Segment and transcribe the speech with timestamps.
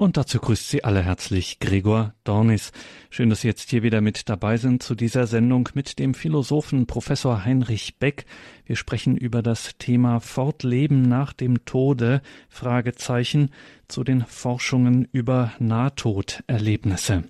[0.00, 2.72] Und dazu grüßt Sie alle herzlich Gregor Dornis.
[3.10, 6.86] Schön, dass Sie jetzt hier wieder mit dabei sind zu dieser Sendung mit dem Philosophen
[6.86, 8.24] Professor Heinrich Beck.
[8.64, 13.50] Wir sprechen über das Thema Fortleben nach dem Tode, Fragezeichen,
[13.88, 17.24] zu den Forschungen über Nahtoderlebnisse.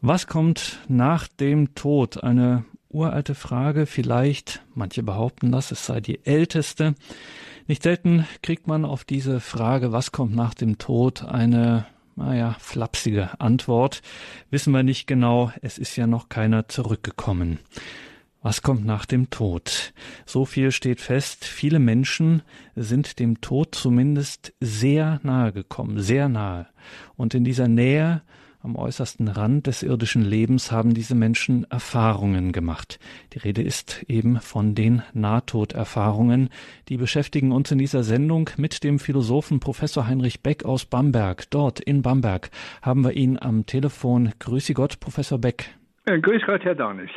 [0.00, 2.22] Was kommt nach dem Tod?
[2.22, 6.94] Eine uralte Frage, vielleicht, manche behaupten das, es sei die älteste.
[7.66, 11.86] Nicht selten kriegt man auf diese Frage, was kommt nach dem Tod, eine
[12.16, 14.02] naja, flapsige Antwort.
[14.50, 17.58] Wissen wir nicht genau, es ist ja noch keiner zurückgekommen.
[18.42, 19.94] Was kommt nach dem Tod?
[20.26, 22.42] So viel steht fest, viele Menschen
[22.76, 26.66] sind dem Tod zumindest sehr nahe gekommen, sehr nahe.
[27.16, 28.20] Und in dieser Nähe
[28.64, 32.98] am äußersten Rand des irdischen Lebens haben diese Menschen Erfahrungen gemacht.
[33.34, 36.48] Die Rede ist eben von den Nahtoderfahrungen.
[36.88, 41.50] Die beschäftigen uns in dieser Sendung mit dem Philosophen Professor Heinrich Beck aus Bamberg.
[41.50, 44.32] Dort in Bamberg haben wir ihn am Telefon.
[44.38, 45.66] Grüße Gott, Professor Beck.
[46.06, 47.10] Äh, grüß Gott, Herr Dornis.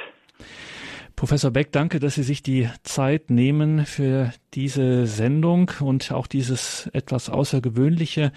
[1.16, 6.88] Professor Beck, danke, dass Sie sich die Zeit nehmen für diese Sendung und auch dieses
[6.94, 8.32] etwas Außergewöhnliche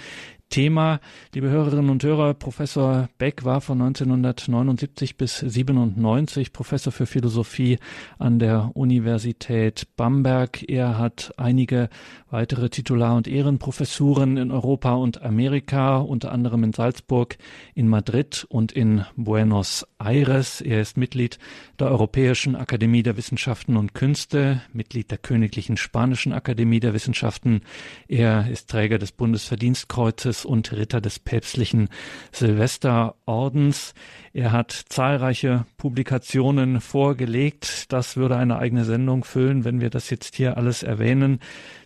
[0.51, 1.01] Thema.
[1.33, 7.79] Liebe Hörerinnen und Hörer, Professor Beck war von 1979 bis 97 Professor für Philosophie
[8.19, 10.69] an der Universität Bamberg.
[10.69, 11.89] Er hat einige
[12.31, 17.39] weitere Titular- und Ehrenprofessuren in Europa und Amerika, unter anderem in Salzburg,
[17.75, 20.61] in Madrid und in Buenos Aires.
[20.61, 21.39] Er ist Mitglied
[21.79, 27.63] der Europäischen Akademie der Wissenschaften und Künste, Mitglied der Königlichen Spanischen Akademie der Wissenschaften.
[28.09, 31.89] Er ist Träger des Bundesverdienstkreuzes und Ritter des päpstlichen
[32.33, 33.95] Silvesterordens.
[34.33, 37.91] Er hat zahlreiche Publikationen vorgelegt.
[37.91, 41.41] Das würde eine eigene Sendung füllen, wenn wir das jetzt hier alles erwähnen.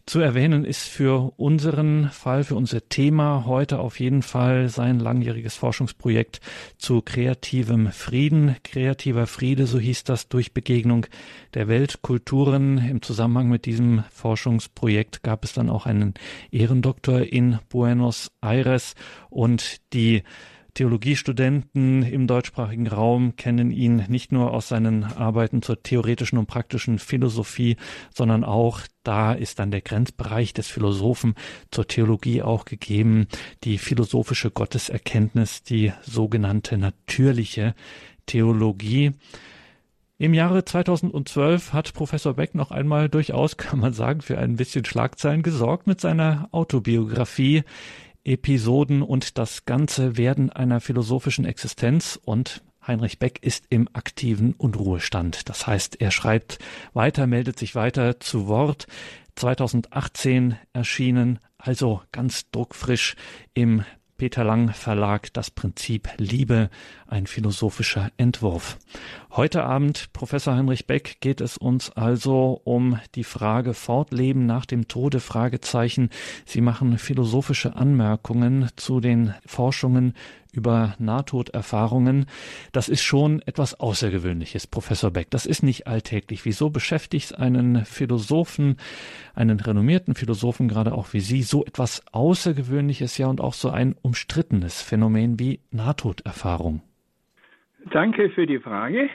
[0.05, 5.55] Zu erwähnen ist für unseren Fall, für unser Thema heute auf jeden Fall sein langjähriges
[5.55, 6.41] Forschungsprojekt
[6.77, 8.57] zu kreativem Frieden.
[8.65, 11.07] Kreativer Friede, so hieß das, durch Begegnung
[11.55, 12.79] der Weltkulturen.
[12.79, 16.15] Im Zusammenhang mit diesem Forschungsprojekt gab es dann auch einen
[16.51, 18.97] Ehrendoktor in Buenos Aires
[19.31, 20.25] und die
[20.75, 26.99] Theologiestudenten im deutschsprachigen Raum kennen ihn nicht nur aus seinen Arbeiten zur theoretischen und praktischen
[26.99, 27.77] Philosophie,
[28.13, 31.35] sondern auch da ist dann der Grenzbereich des Philosophen
[31.71, 33.29] zur Theologie auch gegeben,
[33.63, 37.77] die philosophische Gotteserkenntnis, die sogenannte natürliche
[38.27, 39.13] Theologie.
[40.17, 44.85] Im Jahre 2012 hat Professor Beck noch einmal durchaus, kann man sagen, für ein bisschen
[44.85, 47.63] Schlagzeilen gesorgt mit seiner Autobiografie,
[48.25, 55.49] Episoden und das ganze Werden einer philosophischen Existenz und Heinrich Beck ist im aktiven Unruhestand.
[55.49, 56.59] Das heißt, er schreibt
[56.93, 58.87] weiter, meldet sich weiter zu Wort.
[59.37, 63.17] 2018 erschienen, also ganz druckfrisch
[63.55, 63.85] im
[64.17, 66.71] Peter Lang Verlag Das Prinzip Liebe,
[67.07, 68.79] ein philosophischer Entwurf.
[69.33, 74.87] Heute Abend, Professor Heinrich Beck, geht es uns also um die Frage Fortleben nach dem
[74.87, 76.11] Tode, Fragezeichen.
[76.45, 80.15] Sie machen philosophische Anmerkungen zu den Forschungen
[80.55, 82.27] über Nahtoderfahrungen.
[82.73, 85.31] Das ist schon etwas Außergewöhnliches, Professor Beck.
[85.31, 86.45] Das ist nicht alltäglich.
[86.45, 88.77] Wieso beschäftigt einen Philosophen,
[89.35, 93.95] einen renommierten Philosophen, gerade auch wie Sie, so etwas Außergewöhnliches, ja und auch so ein
[94.03, 96.83] umstrittenes Phänomen wie Nahtoderfahrung?
[97.91, 99.11] Danke für die Frage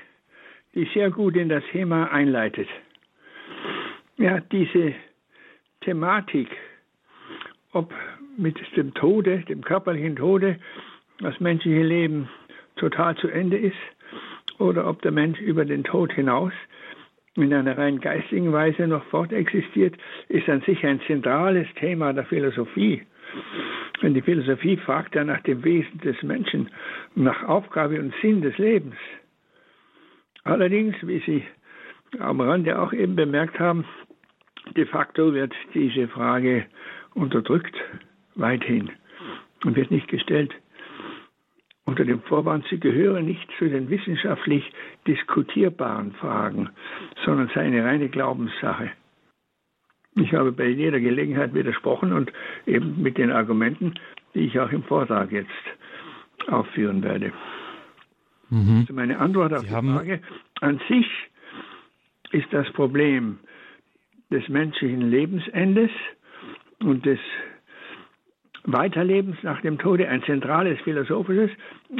[0.75, 2.67] die sehr gut in das Thema einleitet.
[4.17, 4.93] Ja, diese
[5.81, 6.49] Thematik,
[7.71, 7.93] ob
[8.37, 10.59] mit dem Tode, dem körperlichen Tode,
[11.19, 12.29] das menschliche Leben
[12.75, 13.77] total zu Ende ist,
[14.57, 16.53] oder ob der Mensch über den Tod hinaus
[17.35, 19.95] in einer rein geistigen Weise noch fortexistiert,
[20.27, 23.03] ist an sich ein zentrales Thema der Philosophie.
[24.01, 26.69] Denn die Philosophie fragt ja nach dem Wesen des Menschen,
[27.15, 28.95] nach Aufgabe und Sinn des Lebens.
[30.43, 31.43] Allerdings, wie Sie
[32.19, 33.85] am Rande auch eben bemerkt haben,
[34.75, 36.65] de facto wird diese Frage
[37.13, 37.75] unterdrückt,
[38.35, 38.89] weithin,
[39.63, 40.53] und wird nicht gestellt.
[41.89, 44.63] Unter dem Vorwand, sie gehören nicht zu den wissenschaftlich
[45.07, 46.69] diskutierbaren Fragen,
[47.25, 48.91] sondern sei eine reine Glaubenssache.
[50.13, 52.31] Ich habe bei jeder Gelegenheit widersprochen und
[52.67, 53.95] eben mit den Argumenten,
[54.35, 55.49] die ich auch im Vortrag jetzt
[56.45, 57.33] aufführen werde.
[58.51, 58.81] Mhm.
[58.81, 60.21] Also meine Antwort auf Sie die Frage,
[60.61, 61.07] an sich
[62.33, 63.39] ist das Problem
[64.29, 65.89] des menschlichen Lebensendes
[66.83, 67.19] und des
[68.63, 71.51] Weiterlebens nach dem Tode ein zentrales philosophisches.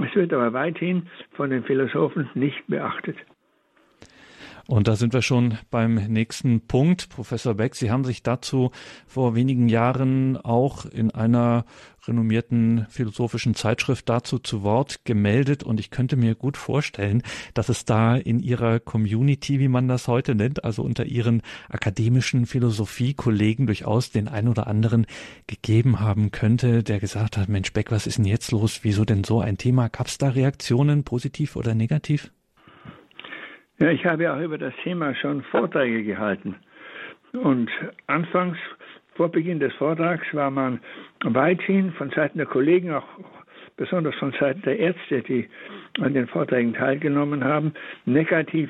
[0.04, 3.18] Es wird aber weithin von den Philosophen nicht beachtet.
[4.69, 7.10] Und da sind wir schon beim nächsten Punkt.
[7.10, 8.69] Professor Beck, Sie haben sich dazu
[9.07, 11.66] vor wenigen Jahren auch in einer
[12.06, 15.63] renommierten philosophischen Zeitschrift dazu zu Wort gemeldet.
[15.63, 17.24] Und ich könnte mir gut vorstellen,
[17.56, 22.45] dass es da in Ihrer Community, wie man das heute nennt, also unter Ihren akademischen
[22.45, 25.07] Philosophie-Kollegen durchaus den einen oder anderen
[25.48, 28.81] gegeben haben könnte, der gesagt hat, Mensch Beck, was ist denn jetzt los?
[28.83, 29.89] Wieso denn so ein Thema?
[29.89, 32.31] Gab es da Reaktionen, positiv oder negativ?
[33.80, 36.56] Ja, ich habe auch über das Thema schon Vorträge gehalten.
[37.31, 37.70] Und
[38.08, 38.58] anfangs,
[39.16, 40.81] vor Beginn des Vortrags, war man
[41.24, 43.08] weithin von Seiten der Kollegen, auch
[43.78, 45.48] besonders von Seiten der Ärzte, die
[46.02, 47.74] an den Vorträgen teilgenommen haben,
[48.06, 48.70] negativ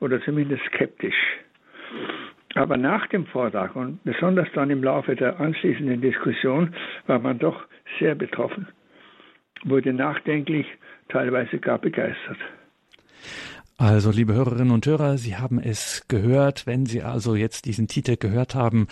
[0.00, 1.38] oder zumindest skeptisch.
[2.54, 6.74] Aber nach dem Vortrag und besonders dann im Laufe der anschließenden Diskussion
[7.06, 7.64] war man doch
[8.00, 8.66] sehr betroffen,
[9.62, 10.66] wurde nachdenklich,
[11.08, 12.38] teilweise gar begeistert.
[13.78, 16.66] Also, liebe Hörerinnen und Hörer, Sie haben es gehört.
[16.66, 18.86] Wenn Sie also jetzt diesen Titel gehört haben,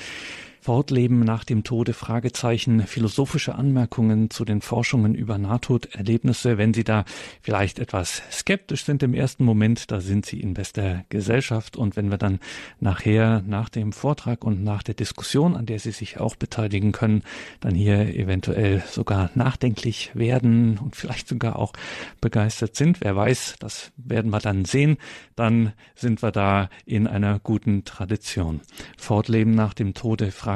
[0.62, 6.58] Fortleben nach dem Tode, Fragezeichen, philosophische Anmerkungen zu den Forschungen über Nahtoderlebnisse.
[6.58, 7.06] Wenn Sie da
[7.40, 11.78] vielleicht etwas skeptisch sind im ersten Moment, da sind Sie in bester Gesellschaft.
[11.78, 12.40] Und wenn wir dann
[12.78, 17.22] nachher, nach dem Vortrag und nach der Diskussion, an der Sie sich auch beteiligen können,
[17.60, 21.72] dann hier eventuell sogar nachdenklich werden und vielleicht sogar auch
[22.20, 24.98] begeistert sind, wer weiß, das werden wir dann sehen,
[25.36, 28.60] dann sind wir da in einer guten Tradition.
[28.98, 30.49] Fortleben nach dem Tode, Fragezeichen,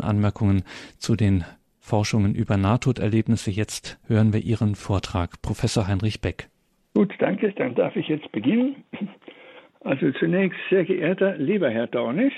[0.00, 0.64] Anmerkungen
[0.98, 1.44] zu den
[1.80, 3.50] Forschungen über Nahtoderlebnisse.
[3.50, 5.42] Jetzt hören wir Ihren Vortrag.
[5.42, 6.48] Professor Heinrich Beck.
[6.94, 7.52] Gut, danke.
[7.52, 8.76] Dann darf ich jetzt beginnen.
[9.80, 12.32] Also zunächst, sehr geehrter lieber Herr Dornis,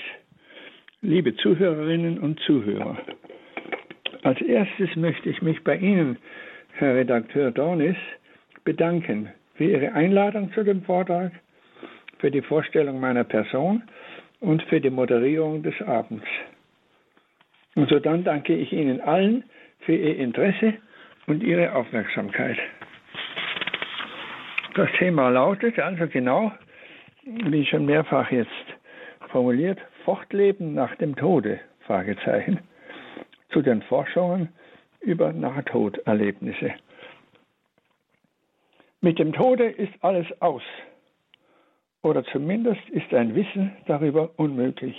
[1.01, 2.97] liebe Zuhörerinnen und Zuhörer.
[4.23, 6.17] Als erstes möchte ich mich bei Ihnen,
[6.73, 7.95] Herr Redakteur Dornis,
[8.63, 11.31] bedanken für Ihre Einladung zu dem Vortrag,
[12.17, 13.83] für die Vorstellung meiner Person
[14.39, 16.25] und für die Moderierung des Abends.
[17.75, 19.43] Und so dann danke ich Ihnen allen
[19.79, 20.75] für Ihr Interesse
[21.27, 22.57] und Ihre Aufmerksamkeit.
[24.75, 26.51] Das Thema lautet also genau,
[27.23, 28.49] wie schon mehrfach jetzt
[29.29, 32.59] formuliert, Fortleben nach dem Tode, Fragezeichen,
[33.49, 34.49] zu den Forschungen
[35.01, 36.73] über Nahtoderlebnisse.
[39.01, 40.63] Mit dem Tode ist alles aus,
[42.01, 44.95] oder zumindest ist ein Wissen darüber unmöglich.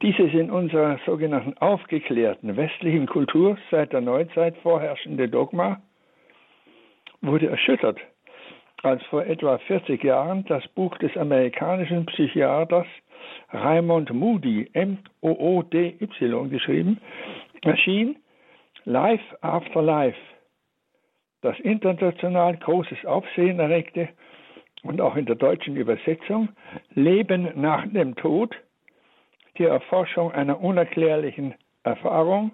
[0.00, 5.82] Dieses in unserer sogenannten aufgeklärten westlichen Kultur seit der Neuzeit vorherrschende Dogma
[7.20, 7.98] wurde erschüttert,
[8.84, 12.86] als vor etwa 40 Jahren das Buch des amerikanischen Psychiaters
[13.50, 17.00] Raymond Moody, M-O-O-D-Y geschrieben,
[17.62, 18.16] erschien
[18.84, 20.18] Life After Life,
[21.40, 24.10] das international großes Aufsehen erregte
[24.84, 26.50] und auch in der deutschen Übersetzung
[26.94, 28.54] Leben nach dem Tod–
[29.58, 32.52] die Erforschung einer unerklärlichen Erfahrung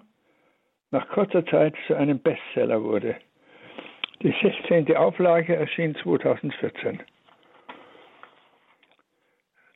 [0.91, 3.15] nach kurzer Zeit zu einem Bestseller wurde.
[4.21, 4.95] Die 16.
[4.95, 7.01] Auflage erschien 2014.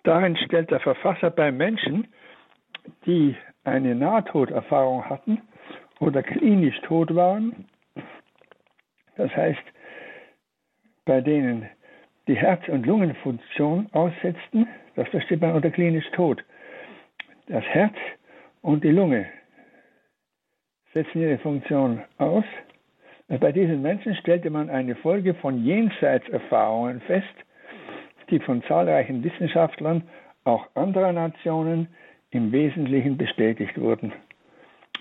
[0.04, 2.08] Darin stellt der Verfasser bei Menschen,
[3.06, 5.42] die eine Nahtoderfahrung hatten
[6.00, 7.68] oder klinisch tot waren,
[9.18, 9.62] das heißt,
[11.06, 11.70] bei denen
[12.28, 16.44] die Herz- und Lungenfunktion aussetzten, das versteht man unter klinisch tot,
[17.50, 17.96] das Herz
[18.62, 19.26] und die Lunge
[20.94, 22.46] setzen ihre Funktion aus.
[23.28, 27.26] Bei diesen Menschen stellte man eine Folge von Jenseitserfahrungen fest,
[28.30, 30.04] die von zahlreichen Wissenschaftlern
[30.46, 31.88] auch anderer Nationen
[32.32, 34.14] im Wesentlichen bestätigt wurden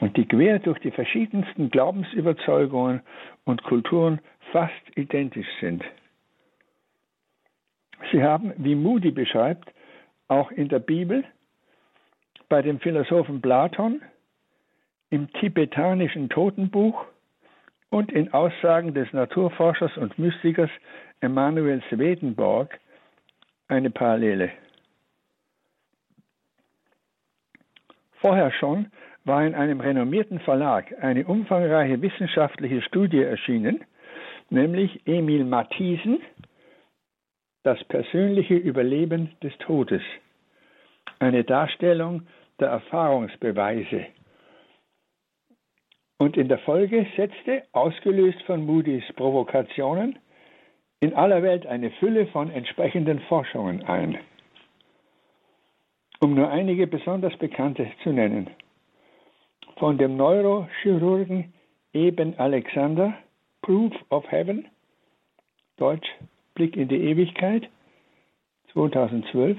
[0.00, 3.00] und die quer durch die verschiedensten Glaubensüberzeugungen
[3.44, 4.20] und Kulturen
[4.52, 5.84] fast identisch sind.
[8.12, 9.70] Sie haben, wie Moody beschreibt,
[10.28, 11.24] auch in der Bibel
[12.48, 14.02] bei dem Philosophen Platon,
[15.10, 17.04] im tibetanischen Totenbuch
[17.90, 20.70] und in Aussagen des Naturforschers und Mystikers
[21.20, 22.78] Emanuel Swedenborg
[23.68, 24.50] eine Parallele.
[28.20, 28.90] Vorher schon
[29.24, 33.84] war in einem renommierten Verlag eine umfangreiche wissenschaftliche Studie erschienen,
[34.50, 36.20] nämlich Emil Matthiesen,
[37.64, 40.02] Das persönliche Überleben des Todes.
[41.18, 42.26] Eine Darstellung
[42.60, 44.06] der Erfahrungsbeweise.
[46.18, 50.18] Und in der Folge setzte, ausgelöst von Moody's Provokationen,
[51.00, 54.18] in aller Welt eine Fülle von entsprechenden Forschungen ein.
[56.20, 58.50] Um nur einige besonders bekannte zu nennen.
[59.76, 61.52] Von dem Neurochirurgen
[61.94, 63.14] Eben Alexander,
[63.62, 64.68] Proof of Heaven,
[65.78, 66.06] Deutsch
[66.54, 67.68] Blick in die Ewigkeit,
[68.72, 69.56] 2012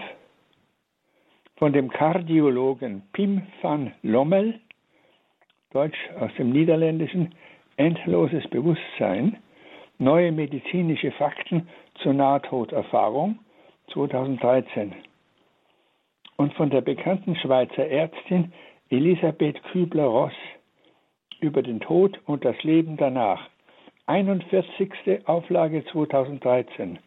[1.59, 4.59] von dem Kardiologen Pim van Lommel,
[5.71, 7.35] Deutsch aus dem Niederländischen,
[7.75, 9.37] Endloses Bewusstsein,
[9.97, 13.39] neue medizinische Fakten zur Nahtoderfahrung
[13.93, 14.95] 2013
[16.37, 18.53] und von der bekannten Schweizer Ärztin
[18.89, 20.33] Elisabeth Kübler-Ross
[21.41, 23.49] über den Tod und das Leben danach.
[24.05, 25.27] 41.
[25.27, 26.99] Auflage 2013.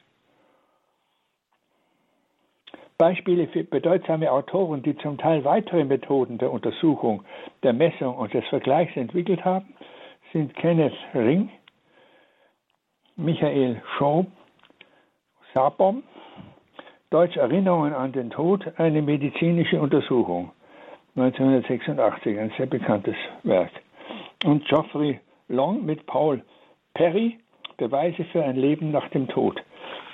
[2.99, 7.25] Beispiele für bedeutsame Autoren, die zum Teil weitere Methoden der Untersuchung,
[7.63, 9.75] der Messung und des Vergleichs entwickelt haben,
[10.33, 11.51] sind Kenneth Ring,
[13.17, 14.27] Michael Schaub,
[15.53, 16.03] Sabom,
[17.11, 20.51] Deutsch Erinnerungen an den Tod, eine medizinische Untersuchung,
[21.15, 23.71] 1986, ein sehr bekanntes Werk.
[24.45, 26.43] Und Geoffrey Long mit Paul
[26.95, 27.39] Perry,
[27.77, 29.63] Beweise für ein Leben nach dem Tod.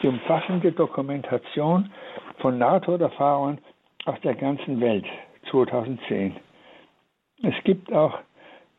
[0.02, 1.90] Die umfassende Dokumentation
[2.40, 3.58] von Nahtoderfahrungen
[4.04, 5.06] aus der ganzen Welt
[5.50, 6.36] 2010.
[7.42, 8.18] Es gibt auch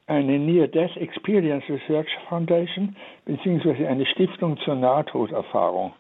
[0.08, 5.94] eine Near Death Experience Research Foundation beziehungsweise eine Stiftung zur Nahtoderfahrung.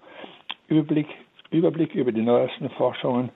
[0.67, 1.07] Überblick,
[1.51, 3.29] Überblick über die neuesten Forschungen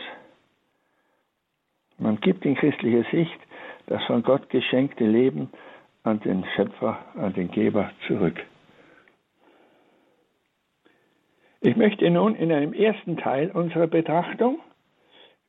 [2.00, 3.40] Man gibt in christlicher Sicht
[3.86, 5.52] das von Gott geschenkte Leben
[6.04, 8.44] an den Schöpfer, an den Geber zurück.
[11.60, 14.60] Ich möchte nun in einem ersten Teil unserer Betrachtung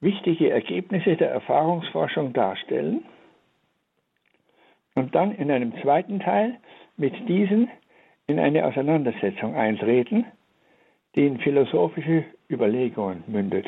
[0.00, 3.02] wichtige Ergebnisse der Erfahrungsforschung darstellen
[4.95, 6.59] und dann in einem zweiten Teil
[6.96, 7.70] mit diesen
[8.26, 10.25] in eine Auseinandersetzung eintreten,
[11.14, 13.66] die in philosophische Überlegungen mündet.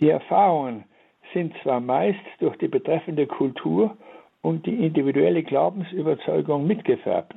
[0.00, 0.84] Die Erfahrungen
[1.32, 3.96] sind zwar meist durch die betreffende Kultur
[4.42, 7.36] und die individuelle Glaubensüberzeugung mitgefärbt,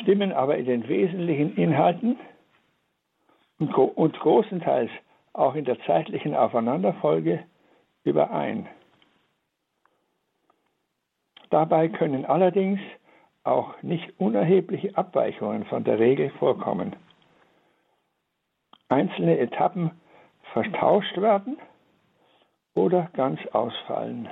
[0.00, 2.18] stimmen aber in den wesentlichen Inhalten
[3.58, 4.90] und großenteils
[5.34, 7.44] auch in der zeitlichen Aufeinanderfolge
[8.04, 8.68] überein.
[11.52, 12.80] Dabei können allerdings
[13.44, 16.96] auch nicht unerhebliche Abweichungen von der Regel vorkommen.
[18.88, 19.90] Einzelne Etappen
[20.54, 21.58] vertauscht werden
[22.74, 24.30] oder ganz ausfallen.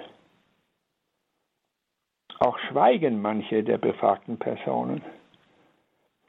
[2.38, 5.02] Auch schweigen manche der befragten Personen,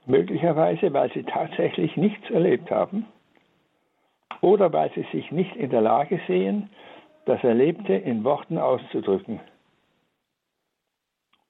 [0.05, 3.05] möglicherweise weil sie tatsächlich nichts erlebt haben
[4.41, 6.69] oder weil sie sich nicht in der Lage sehen,
[7.23, 9.39] das Erlebte in Worten auszudrücken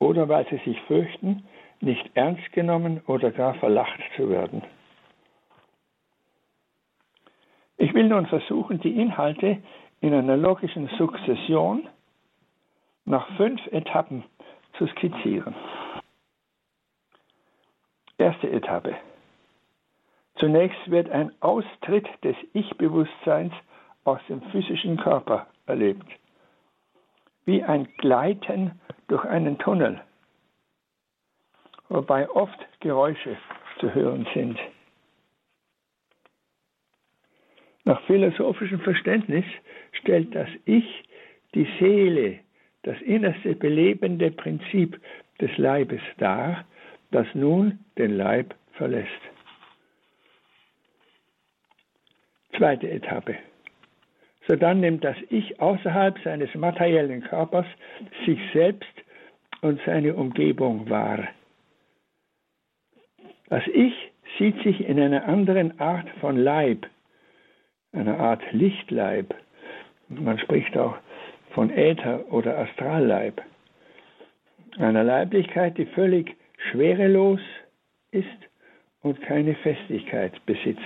[0.02, 1.44] oder weil sie sich fürchten,
[1.80, 4.64] nicht ernst genommen oder gar verlacht zu werden.
[7.78, 9.62] Ich will nun versuchen, die Inhalte
[10.02, 11.88] in einer logischen Sukzession
[13.06, 14.24] nach fünf Etappen
[14.78, 15.54] zu skizzieren.
[18.18, 18.96] Erste Etappe.
[20.36, 23.54] Zunächst wird ein Austritt des Ich-Bewusstseins
[24.04, 26.08] aus dem physischen Körper erlebt.
[27.46, 30.02] Wie ein Gleiten durch einen Tunnel,
[31.90, 33.38] wobei oft Geräusche
[33.80, 34.60] zu hören sind.
[37.84, 39.46] Nach philosophischem Verständnis
[39.94, 41.04] stellt das Ich
[41.56, 42.40] die Seele,
[42.84, 45.00] das innerste belebende Prinzip
[45.40, 46.66] des Leibes dar,
[47.12, 49.10] das nun den Leib verlässt.
[52.58, 53.38] Zweite Etappe.
[54.48, 57.66] So dann nimmt das Ich außerhalb seines materiellen Körpers
[58.26, 58.92] sich selbst
[59.62, 61.28] und seine Umgebung wahr.
[63.50, 63.94] Das Ich
[64.38, 66.88] sieht sich in einer anderen Art von Leib,
[67.92, 69.36] einer Art Lichtleib.
[70.08, 70.98] Man spricht auch
[71.54, 73.42] von Äther oder Astralleib.
[74.78, 76.36] Einer Leiblichkeit, die völlig
[76.72, 77.42] schwerelos
[78.12, 78.28] ist
[79.02, 80.82] und keine Festigkeit besitzt.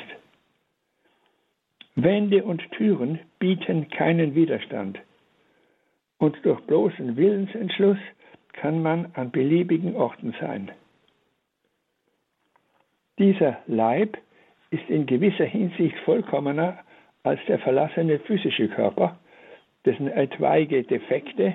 [1.96, 5.00] Wände und Türen bieten keinen Widerstand.
[6.18, 8.00] Und durch bloßen Willensentschluss
[8.54, 10.72] kann man an beliebigen Orten sein.
[13.20, 14.18] Dieser Leib
[14.72, 16.80] ist in gewisser Hinsicht vollkommener
[17.22, 19.20] als der verlassene physische Körper,
[19.86, 21.54] dessen etwaige Defekte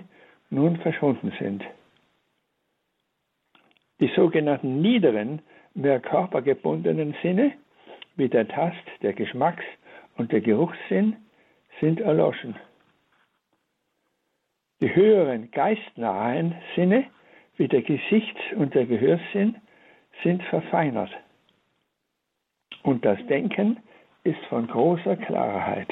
[0.49, 1.65] nun verschwunden sind.
[3.99, 5.43] Die sogenannten niederen,
[5.75, 7.55] mehr körpergebundenen Sinne,
[8.15, 9.73] wie der Tast-, der Geschmacks-
[10.17, 11.17] und der Geruchssinn,
[11.81, 12.57] sind erloschen.
[14.81, 17.05] Die höheren geistnahen Sinne,
[17.57, 19.57] wie der Gesichts- und der Gehörsinn,
[20.23, 21.11] sind verfeinert.
[22.83, 23.79] Und das Denken
[24.25, 25.89] ist von großer Klarheit.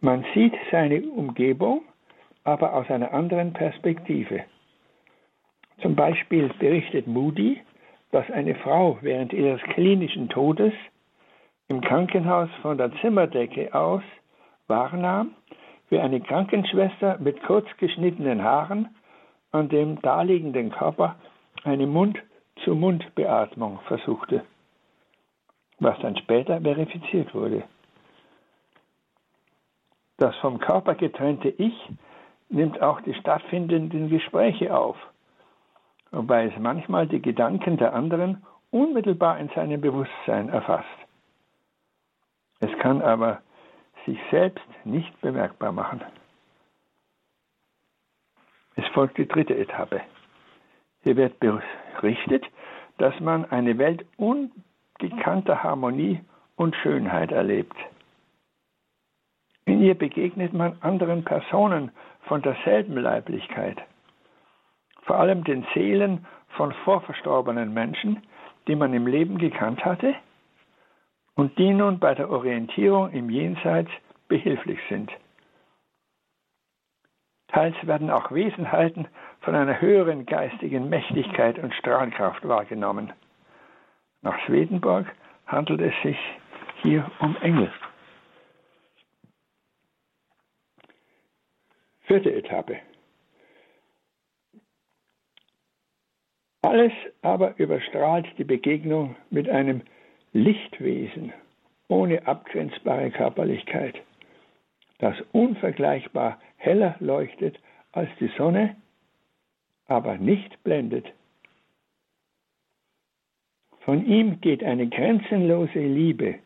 [0.00, 1.82] Man sieht seine Umgebung,
[2.44, 4.44] aber aus einer anderen Perspektive.
[5.82, 7.60] Zum Beispiel berichtet Moody,
[8.10, 10.72] dass eine Frau während ihres klinischen Todes
[11.70, 14.02] im Krankenhaus von der Zimmerdecke aus
[14.66, 15.30] wahrnahm,
[15.88, 18.94] wie eine Krankenschwester mit kurz geschnittenen Haaren
[19.52, 21.16] an dem daliegenden Körper
[21.64, 24.42] eine Mund-zu-Mund-Beatmung versuchte
[25.80, 27.64] was dann später verifiziert wurde.
[30.18, 31.74] Das vom Körper getrennte Ich
[32.50, 34.96] nimmt auch die stattfindenden Gespräche auf,
[36.10, 40.86] wobei es manchmal die Gedanken der anderen unmittelbar in seinem Bewusstsein erfasst.
[42.60, 43.40] Es kann aber
[44.06, 46.02] sich selbst nicht bemerkbar machen.
[48.76, 50.00] Es folgt die dritte Etappe.
[51.02, 52.44] Hier wird berichtet,
[52.98, 54.52] dass man eine Welt un
[54.98, 56.20] gekannter Harmonie
[56.56, 57.76] und Schönheit erlebt.
[59.64, 61.90] In ihr begegnet man anderen Personen
[62.22, 63.78] von derselben Leiblichkeit,
[65.02, 68.22] vor allem den Seelen von vorverstorbenen Menschen,
[68.68, 70.14] die man im Leben gekannt hatte
[71.40, 73.90] und die nun bei der Orientierung im Jenseits
[74.28, 75.10] behilflich sind.
[77.48, 79.08] Teils werden auch Wesenheiten
[79.40, 83.14] von einer höheren geistigen Mächtigkeit und Strahlkraft wahrgenommen.
[84.20, 85.06] Nach Swedenborg
[85.46, 86.18] handelt es sich
[86.82, 87.72] hier um Engel.
[92.00, 92.80] Vierte Etappe.
[96.60, 99.80] Alles aber überstrahlt die Begegnung mit einem
[100.32, 101.32] Lichtwesen
[101.88, 104.00] ohne abgrenzbare Körperlichkeit,
[104.98, 107.58] das unvergleichbar heller leuchtet
[107.92, 108.76] als die Sonne,
[109.86, 111.06] aber nicht blendet.
[113.80, 116.38] Von ihm geht eine grenzenlose Liebe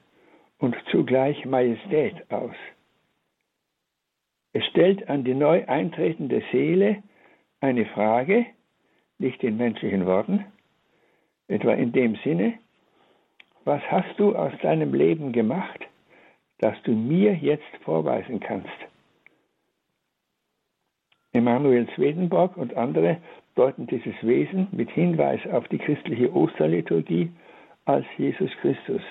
[0.58, 2.54] und zugleich Majestät aus.
[4.54, 7.02] Es stellt an die neu eintretende Seele
[7.60, 8.46] eine Frage,
[9.18, 10.46] nicht in menschlichen Worten,
[11.48, 12.58] etwa in dem Sinne,
[13.64, 15.80] was hast du aus deinem Leben gemacht,
[16.58, 18.68] das du mir jetzt vorweisen kannst?
[21.32, 23.18] Emanuel Swedenborg und andere
[23.56, 27.30] deuten dieses Wesen mit Hinweis auf die christliche Osterliturgie
[27.84, 29.02] als Jesus Christus.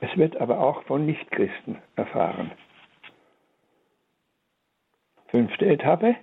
[0.00, 2.50] Es wird aber auch von Nichtchristen erfahren.
[5.28, 6.16] Fünfte Etappe.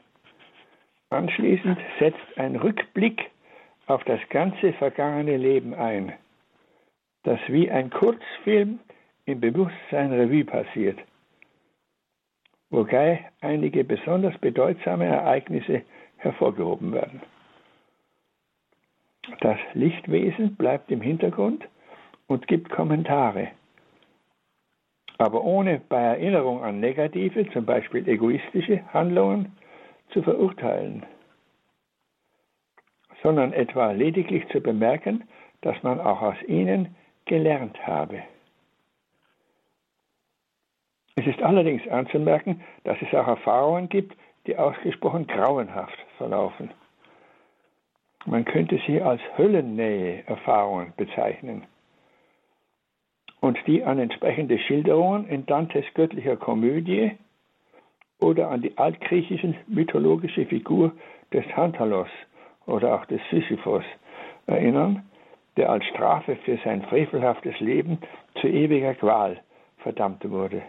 [1.10, 3.32] Anschließend setzt ein Rückblick
[3.88, 6.14] auf das ganze vergangene Leben ein,
[7.24, 8.80] das wie ein Kurzfilm
[9.26, 11.00] im Bewusstsein Revue passiert,
[12.70, 15.84] wobei einige besonders bedeutsame Ereignisse
[16.18, 17.22] hervorgehoben werden.
[19.40, 21.68] Das Lichtwesen bleibt im Hintergrund
[22.28, 23.50] und gibt Kommentare,
[25.18, 29.56] aber ohne bei Erinnerung an negative, zum Beispiel egoistische Handlungen
[30.10, 31.06] zu verurteilen,
[33.22, 35.24] sondern etwa lediglich zu bemerken,
[35.62, 36.96] dass man auch aus ihnen
[37.32, 38.24] gelernt habe.
[41.16, 44.18] Es ist allerdings anzumerken, dass es auch Erfahrungen gibt,
[44.48, 46.72] die ausgesprochen grauenhaft verlaufen.
[48.26, 51.64] Man könnte sie als Höllennähe-Erfahrungen bezeichnen
[53.40, 57.12] und die an entsprechende Schilderungen in Dantes göttlicher Komödie
[58.20, 60.92] oder an die altgriechischen mythologische Figur
[61.32, 62.10] des Tantalos
[62.66, 63.86] oder auch des Sisyphos
[64.48, 65.06] erinnern,
[65.58, 68.00] der als Strafe für sein frevelhaftes Leben
[68.40, 69.42] zu ewiger Qual
[69.78, 70.62] verdammt wurde.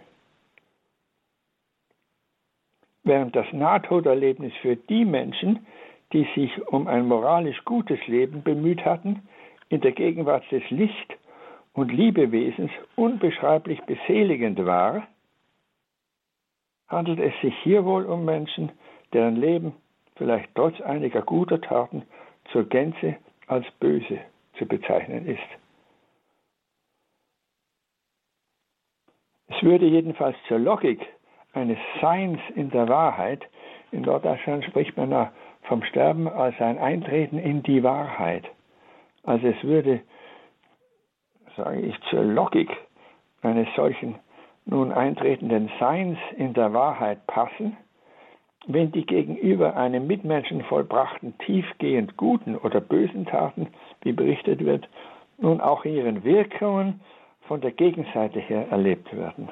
[3.04, 5.66] Während das Nahtoderlebnis für die Menschen,
[6.12, 9.22] die sich um ein moralisch gutes Leben bemüht hatten,
[9.68, 11.16] in der Gegenwart des Licht-
[11.72, 15.08] und Liebewesens unbeschreiblich beseligend war,
[16.86, 18.70] handelt es sich hier wohl um Menschen,
[19.12, 19.72] deren Leben
[20.16, 22.02] vielleicht trotz einiger guter Taten
[22.52, 23.16] zur Gänze
[23.46, 24.20] als böse
[24.58, 25.40] zu bezeichnen ist.
[29.48, 31.00] Es würde jedenfalls zur Logik
[31.52, 33.46] eines Seins in der Wahrheit,
[33.90, 35.30] in Norddeutschland spricht man
[35.62, 38.44] vom Sterben als ein Eintreten in die Wahrheit.
[39.22, 40.00] Also es würde,
[41.56, 42.70] sage ich, zur Logik
[43.42, 44.18] eines solchen
[44.64, 47.76] nun eintretenden Seins in der Wahrheit passen,
[48.66, 53.68] wenn die gegenüber einem Mitmenschen vollbrachten tiefgehend guten oder bösen Taten,
[54.02, 54.88] wie berichtet wird,
[55.38, 57.00] nun auch in ihren Wirkungen
[57.42, 59.48] von der Gegenseite her erlebt werden.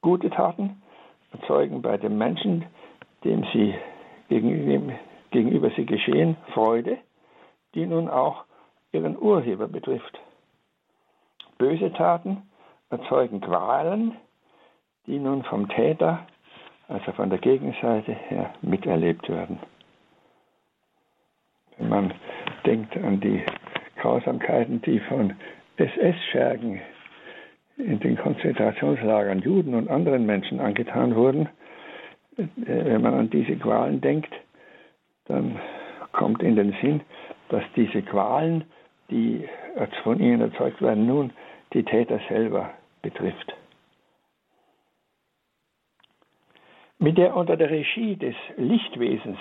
[0.00, 0.80] Gute Taten
[1.32, 2.64] erzeugen bei dem Menschen,
[3.24, 3.74] dem sie
[4.28, 6.98] gegenüber, sie geschehen, Freude,
[7.74, 8.44] die nun auch
[8.92, 10.20] ihren Urheber betrifft.
[11.58, 12.42] Böse Taten
[12.90, 14.16] erzeugen Qualen,
[15.06, 16.26] die nun vom Täter,
[16.88, 19.58] also von der Gegenseite her, miterlebt werden.
[21.78, 22.14] Wenn man
[22.64, 23.42] denkt an die
[24.00, 25.34] Grausamkeiten, die von
[25.76, 26.80] SS-Schergen
[27.76, 31.48] in den Konzentrationslagern Juden und anderen Menschen angetan wurden,
[32.38, 34.32] äh, wenn man an diese Qualen denkt,
[35.26, 35.58] dann
[36.12, 37.00] kommt in den Sinn,
[37.48, 38.64] dass diese Qualen,
[39.10, 39.46] die
[40.02, 41.32] von ihnen erzeugt werden, nun
[41.72, 42.70] die Täter selber
[43.02, 43.54] betrifft.
[46.98, 49.38] Mit der unter der Regie des Lichtwesens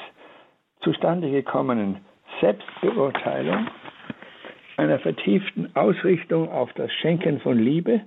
[0.81, 2.03] zustande gekommenen
[2.41, 3.67] Selbstbeurteilung,
[4.77, 8.01] einer vertieften Ausrichtung auf das Schenken von Liebe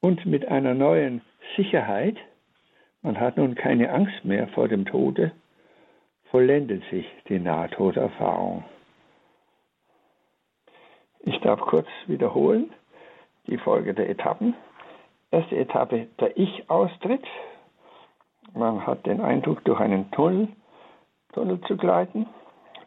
[0.00, 1.22] und mit einer neuen
[1.56, 2.16] Sicherheit,
[3.02, 5.30] man hat nun keine Angst mehr vor dem Tode,
[6.30, 8.64] vollendet sich die Nahtoderfahrung.
[11.20, 12.70] Ich darf kurz wiederholen
[13.46, 14.54] die Folge der Etappen.
[15.30, 17.24] Erste Etappe, der Ich-Austritt.
[18.54, 20.48] Man hat den Eindruck, durch einen Tunnel,
[21.32, 22.26] Tunnel zu gleiten.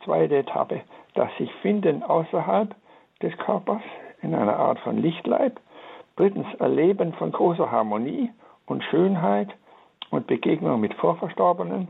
[0.03, 0.81] Zweite Etappe,
[1.13, 2.75] das sich finden außerhalb
[3.21, 3.83] des Körpers
[4.21, 5.59] in einer Art von Lichtleib.
[6.15, 8.31] Drittens, Erleben von großer Harmonie
[8.65, 9.49] und Schönheit
[10.09, 11.89] und Begegnung mit Vorverstorbenen.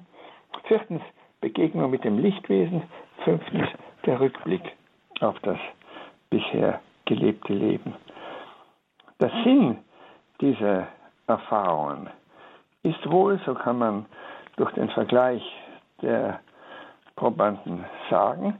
[0.65, 1.01] Viertens,
[1.39, 2.83] Begegnung mit dem Lichtwesen.
[3.23, 3.67] Fünftens,
[4.05, 4.63] der Rückblick
[5.21, 5.57] auf das
[6.29, 7.93] bisher gelebte Leben.
[9.19, 9.77] Der Sinn
[10.39, 10.87] dieser
[11.27, 12.09] Erfahrungen
[12.83, 14.05] ist wohl, so kann man
[14.57, 15.43] durch den Vergleich
[16.01, 16.39] der
[17.15, 18.59] Probanden sagen,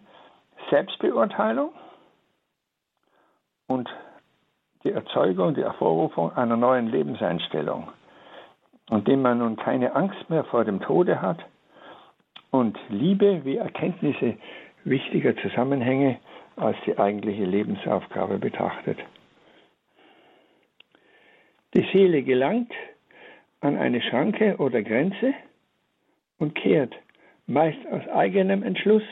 [0.70, 1.72] Selbstbeurteilung
[3.68, 3.90] und
[4.84, 7.90] die Erzeugung, die Hervorrufung einer neuen Lebenseinstellung,
[8.90, 11.40] indem man nun keine Angst mehr vor dem Tode hat
[12.52, 14.38] und Liebe wie Erkenntnisse
[14.84, 16.20] wichtiger Zusammenhänge
[16.56, 19.00] als die eigentliche Lebensaufgabe betrachtet.
[21.74, 22.72] Die Seele gelangt
[23.62, 25.34] an eine Schranke oder Grenze
[26.40, 26.94] und kehrt
[27.48, 29.04] meist aus eigenem Entschluss,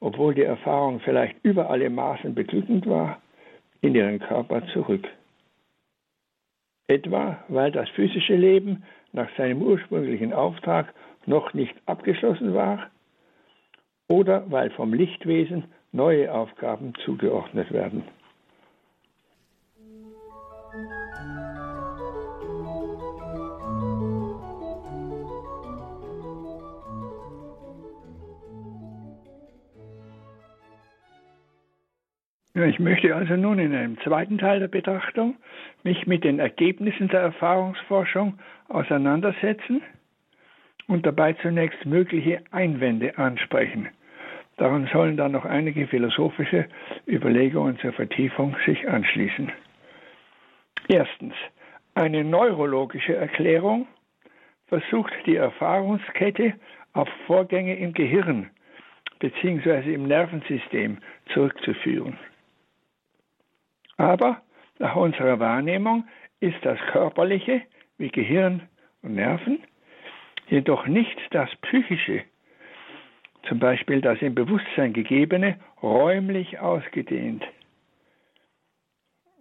[0.00, 3.20] obwohl die Erfahrung vielleicht über alle Maßen beglückend war,
[3.80, 5.06] in ihren Körper zurück.
[6.88, 10.92] Etwa weil das physische Leben nach seinem ursprünglichen Auftrag
[11.26, 12.90] noch nicht abgeschlossen war
[14.08, 18.04] oder weil vom Lichtwesen neue Aufgaben zugeordnet werden.
[32.64, 35.36] Ich möchte also nun in einem zweiten Teil der Betrachtung
[35.82, 38.38] mich mit den Ergebnissen der Erfahrungsforschung
[38.68, 39.82] auseinandersetzen
[40.88, 43.90] und dabei zunächst mögliche Einwände ansprechen.
[44.56, 46.66] Daran sollen dann noch einige philosophische
[47.06, 49.52] Überlegungen zur Vertiefung sich anschließen.
[50.88, 51.34] Erstens.
[51.94, 53.86] Eine neurologische Erklärung
[54.68, 56.54] versucht die Erfahrungskette
[56.94, 58.48] auf Vorgänge im Gehirn
[59.18, 59.92] bzw.
[59.92, 60.98] im Nervensystem
[61.34, 62.18] zurückzuführen.
[63.96, 64.42] Aber
[64.78, 66.04] nach unserer Wahrnehmung
[66.40, 67.62] ist das Körperliche
[67.98, 68.62] wie Gehirn
[69.02, 69.58] und Nerven,
[70.48, 72.22] jedoch nicht das Psychische,
[73.48, 77.44] zum Beispiel das im Bewusstsein gegebene, räumlich ausgedehnt.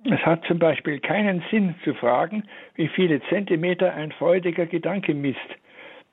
[0.06, 2.44] Es hat zum Beispiel keinen Sinn zu fragen,
[2.76, 5.39] wie viele Zentimeter ein freudiger Gedanke misst,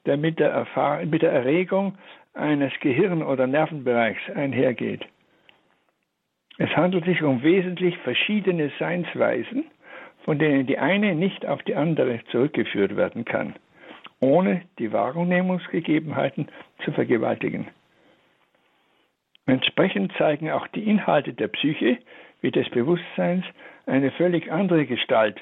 [0.06, 1.98] der mit der, Erfahr mit der Erregung
[2.32, 5.04] eines Gehirn- oder Nervenbereichs einhergeht.
[6.58, 9.64] Es handelt sich um wesentlich verschiedene Seinsweisen,
[10.24, 13.54] von denen die eine nicht auf die andere zurückgeführt werden kann,
[14.20, 16.48] ohne die Wahrnehmungsgegebenheiten
[16.84, 17.68] zu vergewaltigen.
[19.46, 21.98] Entsprechend zeigen auch die Inhalte der Psyche
[22.40, 23.44] wie des Bewusstseins
[23.86, 25.40] eine völlig andere Gestalt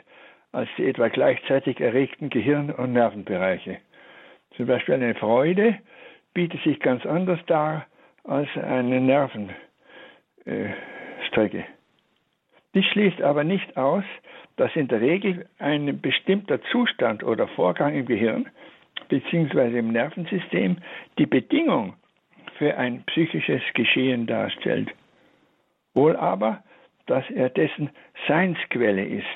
[0.52, 3.78] als die etwa gleichzeitig erregten Gehirn- und Nervenbereiche.
[4.56, 5.78] Zum Beispiel eine Freude
[6.34, 7.86] bietet sich ganz anders dar
[8.24, 9.00] als eine
[11.30, 11.64] Nervenstrecke.
[12.74, 14.04] Dies schließt aber nicht aus,
[14.56, 18.48] dass in der Regel ein bestimmter Zustand oder Vorgang im Gehirn
[19.08, 19.78] bzw.
[19.78, 20.76] im Nervensystem
[21.18, 21.94] die Bedingung
[22.58, 24.90] für ein psychisches Geschehen darstellt.
[25.94, 26.62] Wohl aber,
[27.06, 27.90] dass er dessen
[28.28, 29.26] Seinsquelle ist.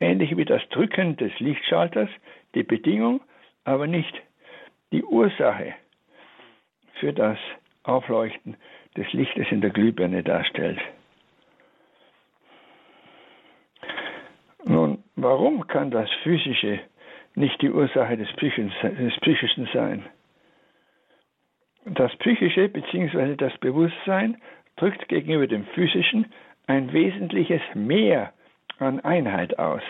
[0.00, 2.10] Ähnlich wie das Drücken des Lichtschalters
[2.54, 3.20] die Bedingung,
[3.64, 4.14] aber nicht
[4.92, 5.74] die Ursache
[7.00, 7.38] für das
[7.88, 8.56] Aufleuchten
[8.96, 10.78] des Lichtes in der Glühbirne darstellt.
[14.64, 16.80] Nun, warum kann das Physische
[17.34, 20.04] nicht die Ursache des Psychischen sein?
[21.86, 23.36] Das Psychische bzw.
[23.36, 24.36] das Bewusstsein
[24.76, 26.26] drückt gegenüber dem Physischen
[26.66, 28.32] ein wesentliches Mehr
[28.78, 29.82] an Einheit aus.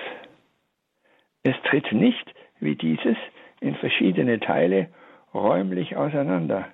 [1.43, 3.17] Es tritt nicht, wie dieses,
[3.61, 4.89] in verschiedene Teile
[5.35, 6.69] räumlich auseinander.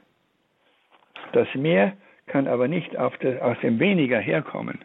[1.32, 1.96] Das Mehr
[2.26, 4.84] kann aber nicht der, aus dem Weniger herkommen.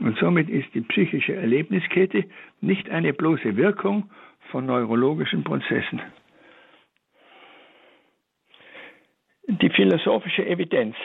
[0.00, 2.24] Und somit ist die psychische Erlebniskette
[2.60, 4.10] nicht eine bloße Wirkung
[4.50, 6.00] von neurologischen Prozessen.
[9.46, 10.96] Die philosophische Evidenz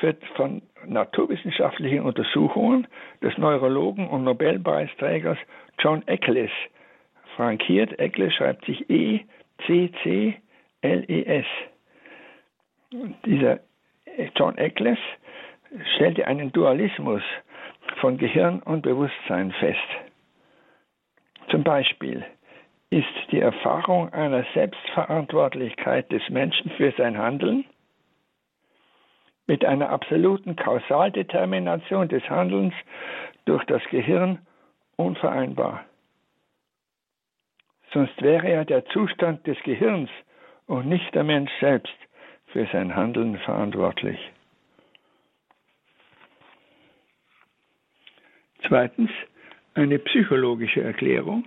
[0.00, 2.86] wird von naturwissenschaftlichen Untersuchungen
[3.22, 5.38] des Neurologen und Nobelpreisträgers
[5.78, 6.50] John Eccles
[7.36, 7.98] frankiert.
[7.98, 9.26] Eccles schreibt sich E-C-C-L-E-S.
[13.26, 13.60] Dieser
[14.36, 14.98] John Eccles
[15.94, 17.22] stellte einen Dualismus
[18.00, 19.78] von Gehirn und Bewusstsein fest.
[21.50, 22.24] Zum Beispiel
[22.90, 27.64] ist die Erfahrung einer Selbstverantwortlichkeit des Menschen für sein Handeln
[29.46, 32.74] mit einer absoluten Kausaldetermination des Handelns
[33.44, 34.46] durch das Gehirn
[34.96, 35.84] unvereinbar.
[37.92, 40.10] Sonst wäre ja der Zustand des Gehirns
[40.66, 41.94] und nicht der Mensch selbst
[42.52, 44.18] für sein Handeln verantwortlich.
[48.66, 49.10] Zweitens,
[49.74, 51.44] eine psychologische Erklärung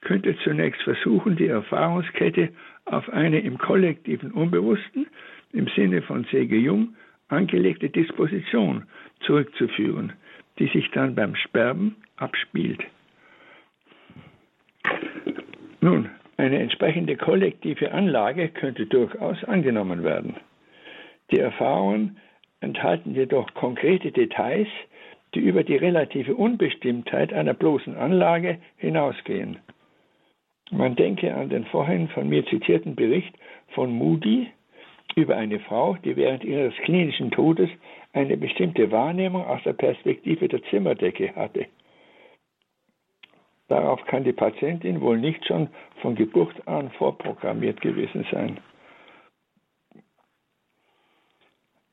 [0.00, 2.50] könnte zunächst versuchen, die Erfahrungskette
[2.84, 5.06] auf eine im kollektiven Unbewussten,
[5.52, 6.56] im Sinne von C.G.
[6.56, 6.94] Jung,
[7.28, 8.84] angelegte Disposition
[9.20, 10.12] zurückzuführen,
[10.58, 12.84] die sich dann beim Sperben abspielt.
[15.80, 20.36] Nun, eine entsprechende kollektive Anlage könnte durchaus angenommen werden.
[21.30, 22.18] Die Erfahrungen
[22.60, 24.68] enthalten jedoch konkrete Details,
[25.34, 29.58] die über die relative Unbestimmtheit einer bloßen Anlage hinausgehen.
[30.70, 33.34] Man denke an den vorhin von mir zitierten Bericht
[33.68, 34.48] von Moody
[35.14, 37.70] über eine Frau, die während ihres klinischen Todes
[38.12, 41.66] eine bestimmte Wahrnehmung aus der Perspektive der Zimmerdecke hatte.
[43.68, 45.68] Darauf kann die Patientin wohl nicht schon
[46.00, 48.58] von Geburt an vorprogrammiert gewesen sein.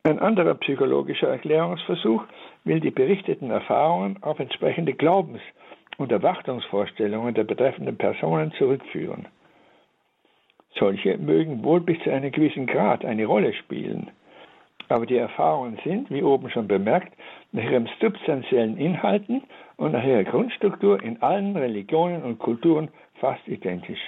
[0.06, 2.24] Ein anderer psychologischer Erklärungsversuch
[2.66, 5.42] will die berichteten Erfahrungen auf entsprechende Glaubens-
[5.98, 9.28] und Erwartungsvorstellungen der betreffenden Personen zurückführen.
[10.78, 14.12] Solche mögen wohl bis zu einem gewissen Grad eine Rolle spielen.
[14.90, 17.14] Aber die Erfahrungen sind, wie oben schon bemerkt,
[17.54, 19.44] nach ihren substanziellen Inhalten
[19.78, 22.90] und nach ihrer Grundstruktur in allen Religionen und Kulturen
[23.20, 24.02] fast identisch.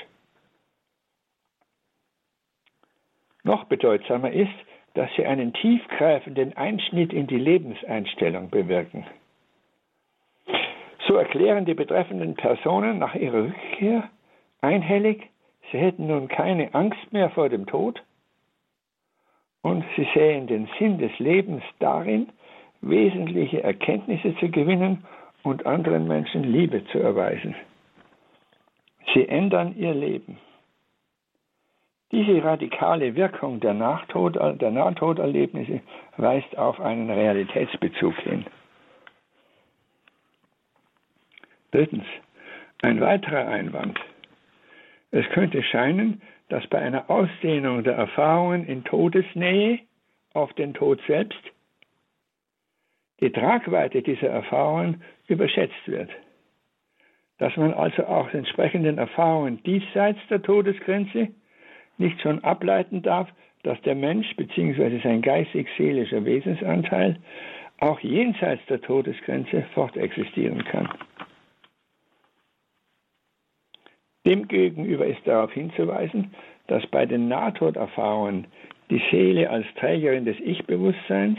[3.44, 4.54] Noch bedeutsamer ist,
[4.96, 9.06] dass sie einen tiefgreifenden Einschnitt in die Lebenseinstellung bewirken.
[11.08, 14.10] So erklären die betreffenden Personen nach ihrer Rückkehr
[14.62, 15.30] einhellig,
[15.72, 18.02] sie hätten nun keine Angst mehr vor dem Tod
[19.62, 22.30] und sie sähen den Sinn des Lebens darin,
[22.86, 25.04] wesentliche Erkenntnisse zu gewinnen
[25.44, 27.56] und anderen Menschen Liebe zu erweisen.
[29.14, 30.38] Sie ändern ihr Leben.
[32.12, 35.82] Diese radikale Wirkung der, Nachtod, der Nahtoderlebnisse
[36.18, 38.46] weist auf einen Realitätsbezug hin.
[41.72, 42.06] Drittens,
[42.82, 44.00] Ein weiterer Einwand.
[45.12, 49.80] Es könnte scheinen, dass bei einer Ausdehnung der Erfahrungen in Todesnähe
[50.34, 51.40] auf den Tod selbst
[53.22, 56.10] die Tragweite dieser Erfahrungen überschätzt wird.
[57.38, 61.30] Dass man also auch entsprechenden Erfahrungen diesseits der Todesgrenze
[61.98, 63.30] nicht schon ableiten darf,
[63.64, 65.00] dass der Mensch bzw.
[65.02, 67.18] sein geistig-seelischer Wesensanteil
[67.80, 70.90] auch jenseits der Todesgrenze fortexistieren kann.
[74.26, 76.34] Demgegenüber ist darauf hinzuweisen,
[76.68, 78.48] dass bei den Nahtoderfahrungen
[78.90, 81.38] die Seele als Trägerin des Ich-Bewusstseins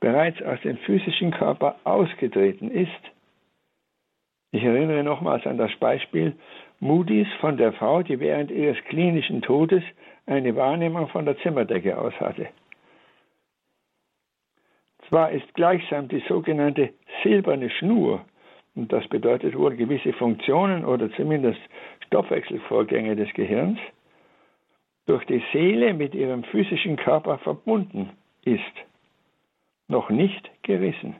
[0.00, 2.90] bereits aus dem physischen Körper ausgetreten ist.
[4.52, 6.34] Ich erinnere nochmals an das Beispiel
[6.80, 9.82] Moody's von der Frau, die während ihres klinischen Todes
[10.26, 12.48] eine Wahrnehmung von der Zimmerdecke aus hatte.
[15.08, 16.90] Zwar ist gleichsam die sogenannte
[17.22, 18.24] silberne Schnur,
[18.74, 21.60] und das bedeutet wohl gewisse Funktionen oder zumindest
[22.06, 23.78] Stoffwechselvorgänge des Gehirns,
[25.06, 28.10] durch die Seele mit ihrem physischen Körper verbunden
[28.44, 28.60] ist,
[29.88, 31.16] noch nicht gerissen.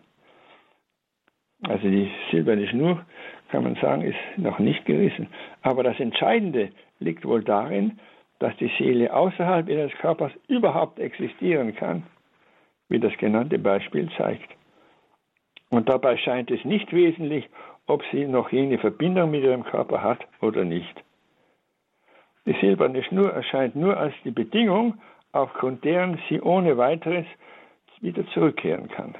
[1.62, 3.04] Also die silberne Schnur,
[3.50, 5.28] kann man sagen, ist noch nicht gerissen.
[5.62, 7.98] Aber das Entscheidende liegt wohl darin,
[8.38, 12.04] dass die Seele außerhalb ihres Körpers überhaupt existieren kann,
[12.88, 14.48] wie das genannte Beispiel zeigt.
[15.70, 17.48] Und dabei scheint es nicht wesentlich,
[17.87, 21.02] ob sie noch jene Verbindung mit ihrem Körper hat oder nicht.
[22.46, 24.98] Die silberne Schnur erscheint nur als die Bedingung,
[25.33, 27.26] aufgrund deren sie ohne weiteres
[28.00, 29.14] wieder zurückkehren kann.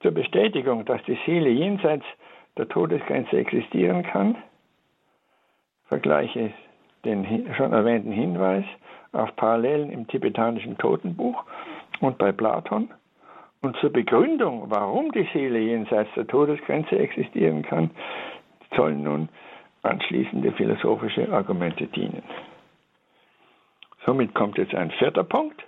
[0.00, 2.04] Zur Bestätigung, dass die Seele jenseits
[2.58, 4.36] der Todesgrenze existieren kann,
[5.86, 6.52] vergleiche
[7.04, 8.64] den schon erwähnten Hinweis
[9.12, 11.44] auf Parallelen im tibetanischen Totenbuch
[12.00, 12.90] und bei Platon.
[13.62, 17.90] Und zur Begründung, warum die Seele jenseits der Todesgrenze existieren kann,
[18.76, 19.28] sollen nun
[19.82, 22.22] anschließende philosophische Argumente dienen.
[24.04, 25.64] Somit kommt jetzt ein vierter Punkt.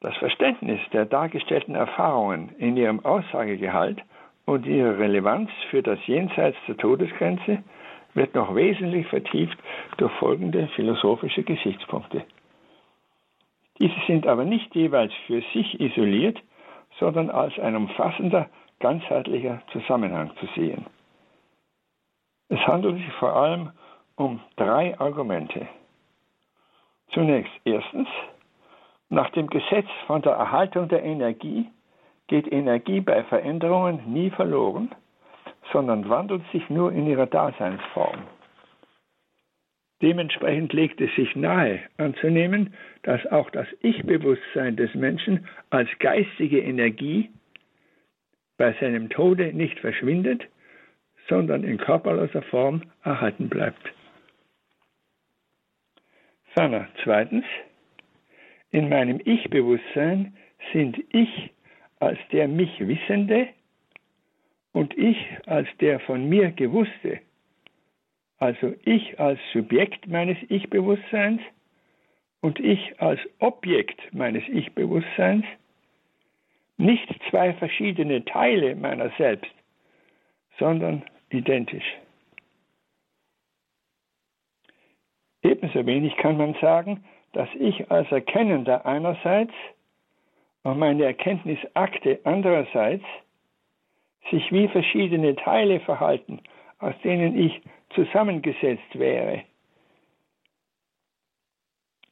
[0.00, 4.02] Das Verständnis der dargestellten Erfahrungen in ihrem Aussagegehalt
[4.46, 7.62] und ihrer Relevanz für das Jenseits der Todesgrenze
[8.14, 9.58] wird noch wesentlich vertieft
[9.98, 12.24] durch folgende philosophische Gesichtspunkte.
[13.78, 16.38] Diese sind aber nicht jeweils für sich isoliert,
[16.98, 20.86] sondern als ein umfassender, ganzheitlicher Zusammenhang zu sehen.
[22.48, 23.70] Es handelt sich vor allem
[24.16, 25.68] um drei Argumente.
[27.12, 28.08] Zunächst erstens,
[29.08, 31.66] nach dem Gesetz von der Erhaltung der Energie
[32.28, 34.94] geht Energie bei Veränderungen nie verloren,
[35.72, 38.22] sondern wandelt sich nur in ihrer Daseinsform.
[40.00, 47.30] Dementsprechend legt es sich nahe anzunehmen, dass auch das Ich-Bewusstsein des Menschen als geistige Energie
[48.56, 50.46] bei seinem Tode nicht verschwindet,
[51.28, 53.92] sondern in körperloser Form erhalten bleibt.
[56.54, 57.44] Ferner zweitens,
[58.72, 60.36] in meinem Ich-Bewusstsein
[60.72, 61.50] sind ich
[62.00, 63.48] als der mich Wissende
[64.72, 67.20] und ich als der von mir Gewusste,
[68.38, 71.40] also ich als Subjekt meines Ich-Bewusstseins
[72.40, 75.44] und ich als Objekt meines Ich-Bewusstseins,
[76.78, 79.52] nicht zwei verschiedene Teile meiner selbst,
[80.58, 81.84] sondern identisch.
[85.42, 89.54] Ebenso wenig kann man sagen, dass ich als Erkennender einerseits
[90.62, 93.04] und meine Erkenntnisakte andererseits
[94.30, 96.40] sich wie verschiedene Teile verhalten,
[96.78, 97.60] aus denen ich
[97.94, 99.42] zusammengesetzt wäre.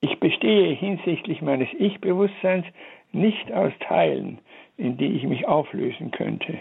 [0.01, 2.65] Ich bestehe hinsichtlich meines Ich-Bewusstseins
[3.13, 4.39] nicht aus Teilen,
[4.77, 6.61] in die ich mich auflösen könnte.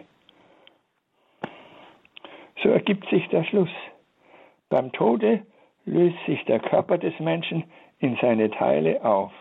[2.63, 3.69] So ergibt sich der Schluss.
[4.69, 5.45] Beim Tode
[5.87, 7.63] löst sich der Körper des Menschen
[7.99, 9.31] in seine Teile auf.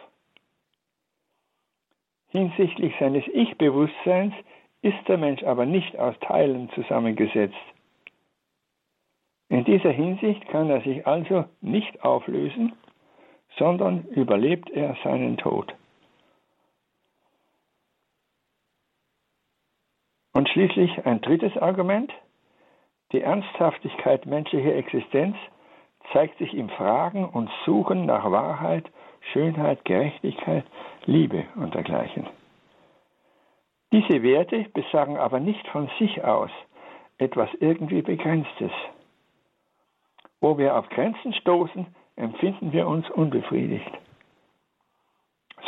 [2.29, 4.35] Hinsichtlich seines Ich-Bewusstseins
[4.83, 7.55] ist der Mensch aber nicht aus Teilen zusammengesetzt.
[9.49, 12.73] In dieser Hinsicht kann er sich also nicht auflösen,
[13.59, 15.75] sondern überlebt er seinen Tod.
[20.33, 22.13] Und schließlich ein drittes Argument.
[23.13, 25.37] Die Ernsthaftigkeit menschlicher Existenz
[26.13, 28.85] zeigt sich im Fragen und Suchen nach Wahrheit,
[29.33, 30.65] Schönheit, Gerechtigkeit,
[31.05, 32.27] Liebe und dergleichen.
[33.93, 36.51] Diese Werte besagen aber nicht von sich aus
[37.19, 38.73] etwas irgendwie Begrenztes.
[40.41, 41.87] Wo wir auf Grenzen stoßen,
[42.17, 43.91] empfinden wir uns unbefriedigt.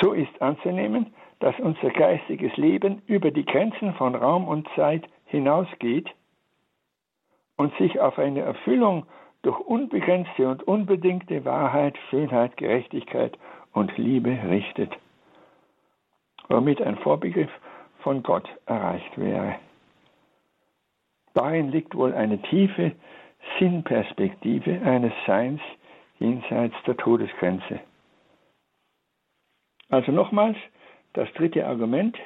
[0.00, 6.08] So ist anzunehmen, dass unser geistiges Leben über die Grenzen von Raum und Zeit hinausgeht
[7.56, 9.06] und sich auf eine Erfüllung
[9.42, 13.38] durch unbegrenzte und unbedingte Wahrheit, Schönheit, Gerechtigkeit
[13.72, 14.96] und Liebe richtet,
[16.48, 17.50] womit ein Vorbegriff
[18.00, 19.56] von Gott erreicht wäre.
[21.34, 22.92] Darin liegt wohl eine tiefe
[23.58, 25.60] Sinnperspektive eines Seins
[26.18, 27.80] jenseits der Todesgrenze.
[29.88, 30.56] Also nochmals
[31.12, 32.18] das dritte Argument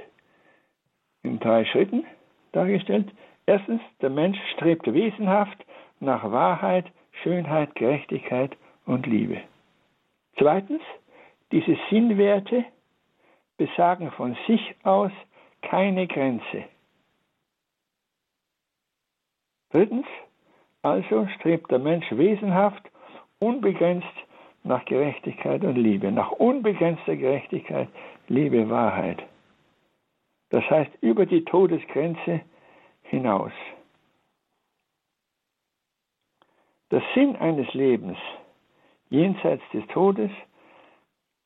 [1.23, 2.05] in drei Schritten
[2.53, 3.13] dargestellt.
[3.47, 5.65] Erstens, der Mensch strebt wesenhaft
[6.01, 6.87] nach Wahrheit,
[7.23, 8.57] Schönheit, Gerechtigkeit
[8.87, 9.41] und Liebe.
[10.39, 10.83] Zweitens,
[11.51, 12.65] diese Sinnwerte
[13.57, 15.13] besagen von sich aus
[15.61, 16.65] keine Grenze.
[19.71, 20.07] Drittens,
[20.83, 22.83] also strebt der Mensch wesenhaft,
[23.39, 24.07] unbegrenzt
[24.65, 27.89] nach Gerechtigkeit und Liebe, nach unbegrenzter Gerechtigkeit,
[28.29, 29.23] Liebe, Wahrheit.
[30.51, 32.43] Das heißt über die Todesgrenze
[33.03, 33.53] hinaus.
[36.93, 38.19] Der Sinn eines Lebens
[39.09, 40.31] jenseits des Todes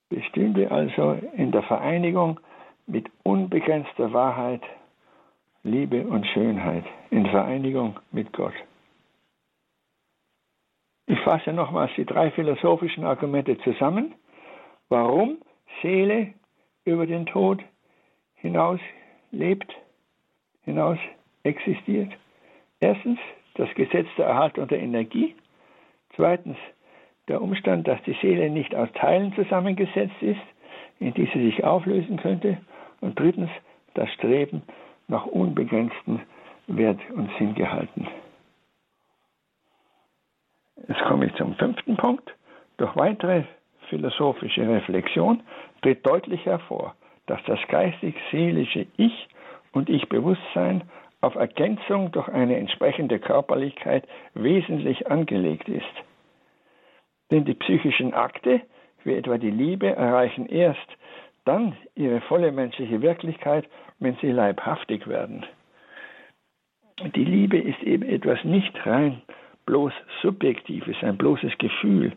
[0.09, 2.41] bestünde also in der Vereinigung
[2.89, 4.63] mit unbegrenzter Wahrheit,
[5.63, 8.55] Liebe und Schönheit, in Vereinigung mit Gott.
[11.07, 14.17] Ich fasse nochmals die drei philosophischen Argumente zusammen,
[14.89, 15.39] warum
[15.81, 16.35] Seele
[16.85, 17.63] über den Tod
[18.35, 18.81] hinaus
[19.31, 19.73] lebt,
[20.65, 20.99] hinaus
[21.45, 22.13] existiert.
[22.81, 23.21] Erstens
[23.57, 25.35] das Gesetz der Erhaltung der Energie.
[26.15, 26.57] Zweitens
[27.29, 30.41] der Umstand, dass die Seele nicht aus Teilen zusammengesetzt ist,
[31.01, 32.59] in die sie sich auflösen könnte.
[33.01, 33.51] Und drittens
[33.95, 34.63] das Streben
[35.09, 36.21] nach unbegrenzten
[36.67, 38.09] Wert und Sinngehalten.
[40.89, 42.35] Jetzt komme ich zum fünften Punkt.
[42.77, 43.45] Durch weitere
[43.89, 45.43] philosophische Reflexion
[45.83, 46.95] tritt deutlich hervor,
[47.27, 49.29] dass das geistig-seelische Ich
[49.73, 50.83] und Ich-Bewusstsein
[51.21, 55.85] auf Ergänzung durch eine entsprechende Körperlichkeit wesentlich angelegt ist.
[57.31, 58.61] Denn die psychischen Akte,
[59.05, 60.89] wie etwa die Liebe, erreichen erst
[61.45, 65.45] dann ihre volle menschliche Wirklichkeit, wenn sie leibhaftig werden.
[67.15, 69.23] Die Liebe ist eben etwas nicht rein
[69.67, 69.93] bloß
[70.23, 72.13] Subjektives, ein bloßes Gefühl,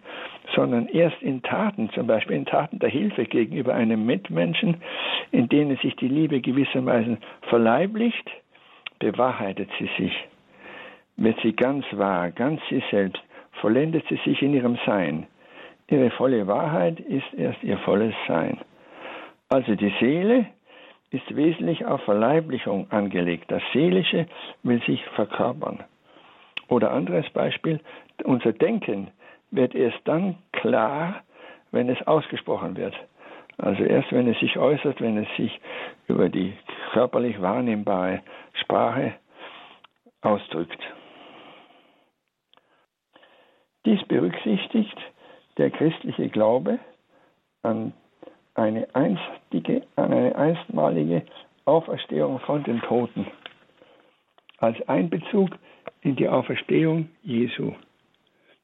[0.55, 4.77] sondern erst in Taten, zum Beispiel in Taten der Hilfe gegenüber einem Mitmenschen,
[5.31, 8.29] in denen sich die Liebe gewissermaßen verleiblicht,
[8.99, 10.13] bewahrheitet sie sich.
[11.17, 13.21] Wird sie ganz wahr, ganz sie selbst,
[13.61, 15.27] vollendet sie sich in ihrem Sein.
[15.87, 18.59] Ihre volle Wahrheit ist erst ihr volles Sein.
[19.49, 20.45] Also die Seele
[21.11, 23.51] ist wesentlich auf Verleiblichung angelegt.
[23.51, 24.27] Das Seelische
[24.63, 25.83] will sich verkörpern.
[26.67, 27.79] Oder anderes Beispiel,
[28.23, 29.09] unser Denken
[29.49, 31.23] wird erst dann klar,
[31.71, 32.93] wenn es ausgesprochen wird.
[33.59, 35.59] Also erst wenn es sich äußert, wenn es sich
[36.07, 36.53] über die
[36.93, 38.21] körperlich wahrnehmbare
[38.53, 39.13] Sprache
[40.21, 40.81] ausdrückt.
[43.85, 44.97] Dies berücksichtigt
[45.57, 46.79] der christliche Glaube
[47.61, 47.93] an
[48.55, 51.23] eine, einstige, an eine einstmalige
[51.65, 53.27] Auferstehung von den Toten
[54.57, 55.49] als Einbezug
[56.01, 57.73] in die Auferstehung Jesu.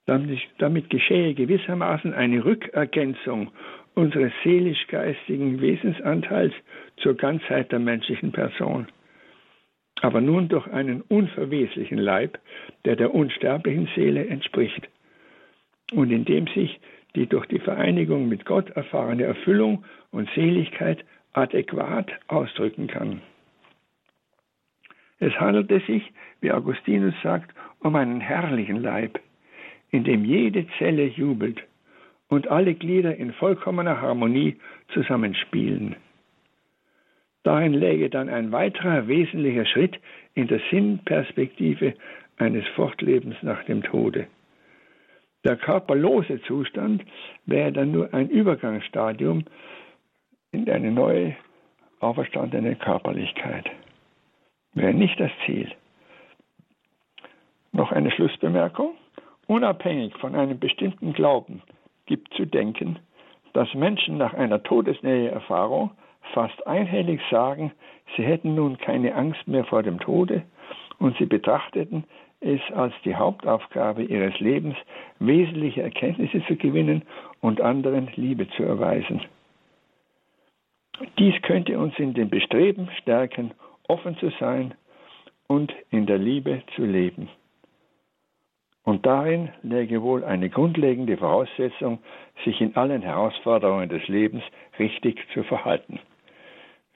[0.05, 3.51] Damit, damit geschehe gewissermaßen eine Rückergänzung
[3.95, 6.53] unseres seelisch-geistigen Wesensanteils
[6.97, 8.87] zur Ganzheit der menschlichen Person.
[10.01, 12.37] Aber nun durch einen unverweslichen Leib,
[12.83, 14.87] der der unsterblichen Seele entspricht
[15.93, 16.79] und in dem sich
[17.15, 23.21] die durch die Vereinigung mit Gott erfahrene Erfüllung und Seligkeit adäquat ausdrücken kann.
[25.19, 26.03] Es handelte sich,
[26.41, 29.19] wie Augustinus sagt, um einen herrlichen Leib,
[29.91, 31.63] in dem jede Zelle jubelt
[32.29, 34.57] und alle Glieder in vollkommener Harmonie
[34.93, 35.95] zusammenspielen.
[37.43, 39.99] Darin läge dann ein weiterer wesentlicher Schritt
[40.33, 41.93] in der Sinnperspektive
[42.37, 44.27] eines Fortlebens nach dem Tode.
[45.43, 47.03] Der körperlose Zustand
[47.45, 49.45] wäre dann nur ein Übergangsstadium
[50.51, 51.35] in eine neue,
[51.99, 53.69] auferstandene Körperlichkeit
[54.75, 55.71] wäre nicht das Ziel.
[57.71, 58.95] Noch eine Schlussbemerkung.
[59.47, 61.61] Unabhängig von einem bestimmten Glauben
[62.05, 62.99] gibt zu denken,
[63.53, 65.91] dass Menschen nach einer Todesnähe-Erfahrung
[66.33, 67.71] fast einhellig sagen,
[68.15, 70.43] sie hätten nun keine Angst mehr vor dem Tode
[70.99, 72.05] und sie betrachteten
[72.41, 74.75] es als die Hauptaufgabe ihres Lebens,
[75.19, 77.03] wesentliche Erkenntnisse zu gewinnen
[77.41, 79.21] und anderen Liebe zu erweisen.
[81.17, 83.51] Dies könnte uns in dem Bestreben stärken,
[83.87, 84.73] offen zu sein
[85.47, 87.29] und in der Liebe zu leben.
[88.85, 91.99] Und darin läge wohl eine grundlegende Voraussetzung,
[92.45, 94.43] sich in allen Herausforderungen des Lebens
[94.77, 95.99] richtig zu verhalten.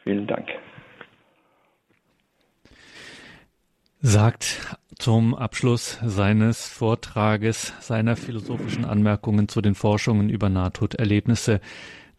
[0.04, 0.48] Vielen Dank.
[4.02, 11.60] Sagt zum Abschluss seines Vortrages, seiner philosophischen Anmerkungen zu den Forschungen über Nahtoderlebnisse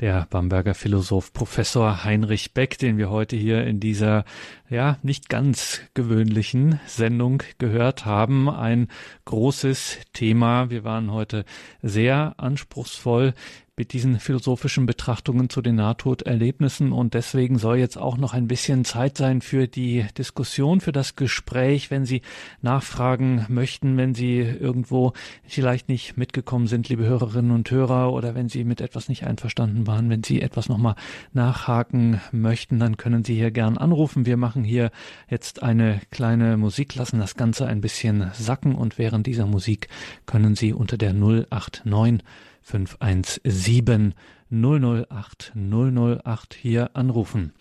[0.00, 4.24] der Bamberger Philosoph Professor Heinrich Beck, den wir heute hier in dieser
[4.68, 8.48] ja nicht ganz gewöhnlichen Sendung gehört haben.
[8.48, 8.88] Ein
[9.26, 10.70] großes Thema.
[10.70, 11.44] Wir waren heute
[11.82, 13.34] sehr anspruchsvoll
[13.80, 18.84] mit diesen philosophischen Betrachtungen zu den Nahtoderlebnissen und deswegen soll jetzt auch noch ein bisschen
[18.84, 22.20] Zeit sein für die Diskussion, für das Gespräch, wenn Sie
[22.60, 25.14] nachfragen möchten, wenn Sie irgendwo
[25.44, 29.86] vielleicht nicht mitgekommen sind, liebe Hörerinnen und Hörer, oder wenn Sie mit etwas nicht einverstanden
[29.86, 30.94] waren, wenn Sie etwas nochmal
[31.32, 34.26] nachhaken möchten, dann können Sie hier gern anrufen.
[34.26, 34.90] Wir machen hier
[35.30, 39.88] jetzt eine kleine Musik, lassen das Ganze ein bisschen sacken und während dieser Musik
[40.26, 42.20] können Sie unter der 089
[42.62, 44.14] 517
[44.50, 47.52] 008 008 hier anrufen.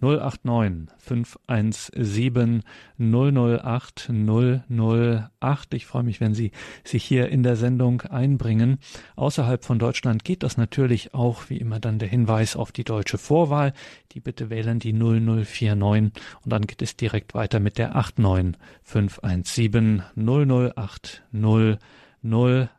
[0.00, 2.62] 089 517
[2.98, 5.74] 008 008.
[5.74, 6.52] Ich freue mich, wenn Sie
[6.84, 8.78] sich hier in der Sendung einbringen.
[9.16, 13.18] Außerhalb von Deutschland geht das natürlich auch, wie immer dann der Hinweis auf die deutsche
[13.18, 13.72] Vorwahl.
[14.12, 16.12] Die bitte wählen die 0049
[16.44, 22.75] und dann geht es direkt weiter mit der 89 517 008 008.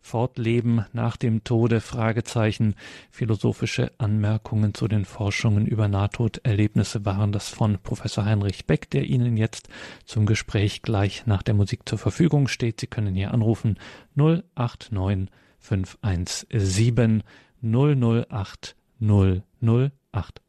[0.00, 2.74] Fortleben nach dem Tode Fragezeichen
[3.10, 9.36] philosophische Anmerkungen zu den Forschungen über Nahtoderlebnisse waren das von Professor Heinrich Beck, der Ihnen
[9.36, 9.68] jetzt
[10.04, 12.80] zum Gespräch gleich nach der Musik zur Verfügung steht.
[12.80, 13.78] Sie können hier anrufen
[14.16, 17.22] 089 517
[17.62, 20.47] 008 008.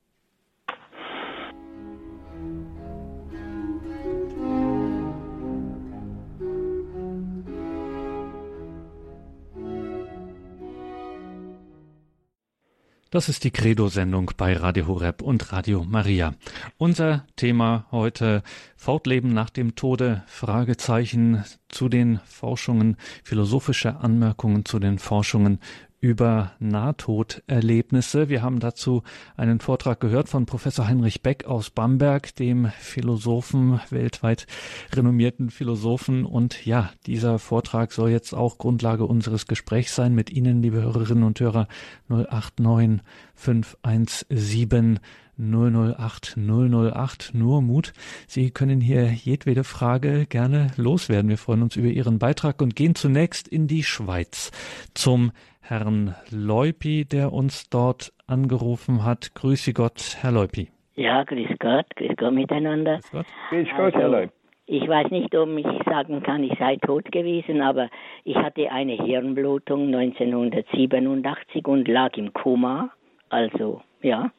[13.12, 16.36] Das ist die Credo-Sendung bei Radio Horeb und Radio Maria.
[16.78, 18.44] Unser Thema heute
[18.76, 25.60] Fortleben nach dem Tode, Fragezeichen zu den Forschungen, philosophische Anmerkungen zu den Forschungen
[26.02, 28.30] über Nahtoderlebnisse.
[28.30, 29.04] Wir haben dazu
[29.36, 34.48] einen Vortrag gehört von Professor Heinrich Beck aus Bamberg, dem Philosophen, weltweit
[34.94, 36.26] renommierten Philosophen.
[36.26, 41.24] Und ja, dieser Vortrag soll jetzt auch Grundlage unseres Gesprächs sein mit Ihnen, liebe Hörerinnen
[41.24, 41.68] und Hörer.
[42.08, 43.02] 089
[43.36, 45.00] 517
[45.40, 47.94] 008 008 nur Mut.
[48.28, 51.30] Sie können hier jedwede Frage gerne loswerden.
[51.30, 54.52] Wir freuen uns über Ihren Beitrag und gehen zunächst in die Schweiz
[54.94, 55.32] zum
[55.70, 59.36] Herrn Leupi, der uns dort angerufen hat.
[59.36, 60.70] Grüße Gott, Herr Leupi.
[60.96, 62.96] Ja, grüß Gott, grüß Gott miteinander.
[62.96, 64.34] Grüß Gott, grüß Gott also, Herr Leupi.
[64.66, 67.88] Ich weiß nicht, ob ich sagen kann, ich sei tot gewesen, aber
[68.24, 72.90] ich hatte eine Hirnblutung 1987 und lag im Koma.
[73.30, 74.32] Also, ja.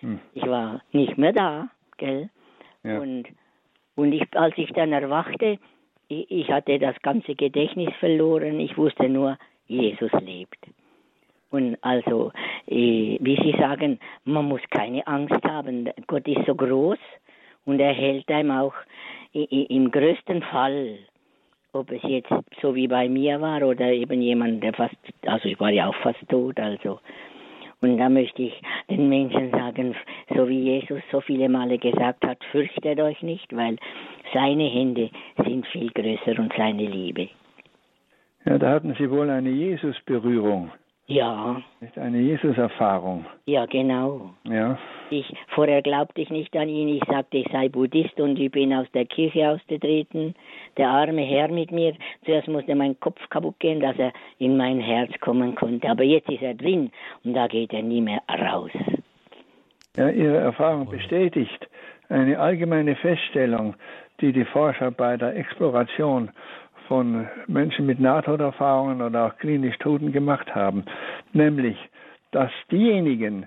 [0.00, 0.18] Hm.
[0.34, 2.30] Ich war nicht mehr da, gell?
[2.82, 2.98] Ja.
[2.98, 3.26] Und,
[3.94, 5.60] und ich, als ich dann erwachte,
[6.08, 8.58] ich, ich hatte das ganze Gedächtnis verloren.
[8.58, 9.38] Ich wusste nur,
[9.68, 10.58] Jesus lebt.
[11.50, 12.32] Und also,
[12.66, 15.88] äh, wie Sie sagen, man muss keine Angst haben.
[16.06, 16.98] Gott ist so groß
[17.64, 18.74] und er hält einem auch
[19.32, 20.98] im größten Fall,
[21.72, 24.96] ob es jetzt so wie bei mir war oder eben jemand, der fast,
[25.26, 26.98] also ich war ja auch fast tot, also.
[27.80, 28.60] Und da möchte ich
[28.90, 29.94] den Menschen sagen,
[30.34, 33.76] so wie Jesus so viele Male gesagt hat, fürchtet euch nicht, weil
[34.34, 35.10] seine Hände
[35.44, 37.28] sind viel größer und seine Liebe.
[38.48, 40.70] Ja, da hatten Sie wohl eine Jesus-Berührung.
[41.06, 41.60] Ja.
[41.96, 43.26] Eine Jesus-Erfahrung.
[43.44, 44.30] Ja, genau.
[44.44, 44.78] Ja.
[45.10, 46.88] Ich, vorher glaubte ich nicht an ihn.
[46.88, 50.34] Ich sagte, ich sei Buddhist und ich bin aus der Kirche ausgetreten.
[50.78, 51.92] Der arme Herr mit mir.
[52.24, 55.86] Zuerst musste mein Kopf kaputt gehen, dass er in mein Herz kommen konnte.
[55.90, 56.90] Aber jetzt ist er drin
[57.24, 58.70] und da geht er nie mehr raus.
[59.98, 61.68] Ja, Ihre Erfahrung bestätigt
[62.08, 63.74] eine allgemeine Feststellung,
[64.22, 66.30] die die Forscher bei der Exploration
[66.88, 70.84] von Menschen mit Nahtoderfahrungen oder auch klinisch Toten gemacht haben,
[71.32, 71.76] nämlich,
[72.32, 73.46] dass diejenigen,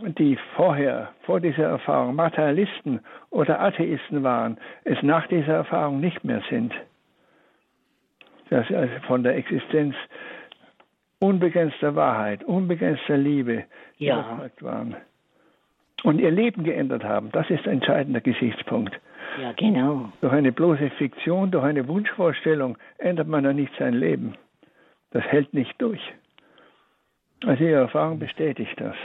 [0.00, 6.42] die vorher, vor dieser Erfahrung Materialisten oder Atheisten waren, es nach dieser Erfahrung nicht mehr
[6.48, 6.72] sind.
[8.50, 9.94] Dass sie also von der Existenz
[11.18, 13.64] unbegrenzter Wahrheit, unbegrenzter Liebe
[13.98, 14.20] ja.
[14.20, 14.96] überzeugt waren
[16.04, 17.30] und ihr Leben geändert haben.
[17.32, 19.00] Das ist ein entscheidender Gesichtspunkt.
[19.40, 20.12] Ja, genau.
[20.20, 24.34] Durch eine bloße Fiktion, durch eine Wunschvorstellung ändert man ja nicht sein Leben.
[25.10, 26.00] Das hält nicht durch.
[27.44, 28.96] Also Ihre Erfahrung bestätigt das.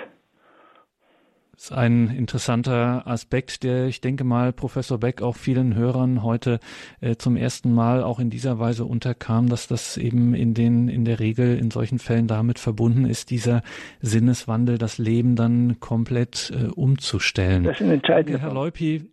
[1.53, 6.59] Das ist ein interessanter Aspekt, der ich denke mal Professor Beck auch vielen Hörern heute
[7.01, 11.05] äh, zum ersten Mal auch in dieser Weise unterkam, dass das eben in den in
[11.05, 13.61] der Regel in solchen Fällen damit verbunden ist, dieser
[13.99, 17.65] Sinneswandel, das Leben dann komplett äh, umzustellen.
[17.65, 19.11] Das ist ein entscheidender Herr Leupi,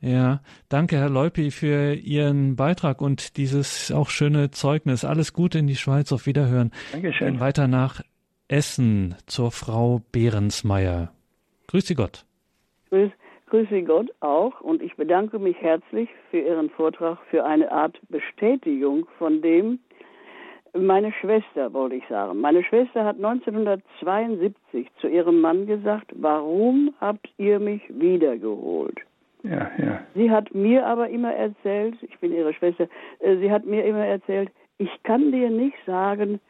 [0.00, 0.40] Ja,
[0.70, 5.04] danke, Herr Leupi, für Ihren Beitrag und dieses auch schöne Zeugnis.
[5.04, 6.10] Alles Gute in die Schweiz.
[6.12, 6.70] Auf Wiederhören.
[6.92, 7.32] Dankeschön.
[7.32, 8.00] Gehen weiter nach
[8.48, 11.12] Essen zur Frau Behrensmeier.
[11.66, 12.24] Grüße Gott.
[12.88, 13.10] Grüß,
[13.46, 19.06] grüße Gott auch und ich bedanke mich herzlich für Ihren Vortrag, für eine Art Bestätigung
[19.18, 19.80] von dem,
[20.72, 22.40] meine Schwester, wollte ich sagen.
[22.40, 28.98] Meine Schwester hat 1972 zu ihrem Mann gesagt, warum habt ihr mich wiedergeholt?
[29.42, 30.02] Ja, ja.
[30.14, 32.88] Sie hat mir aber immer erzählt, ich bin ihre Schwester,
[33.20, 36.40] äh, sie hat mir immer erzählt, ich kann dir nicht sagen,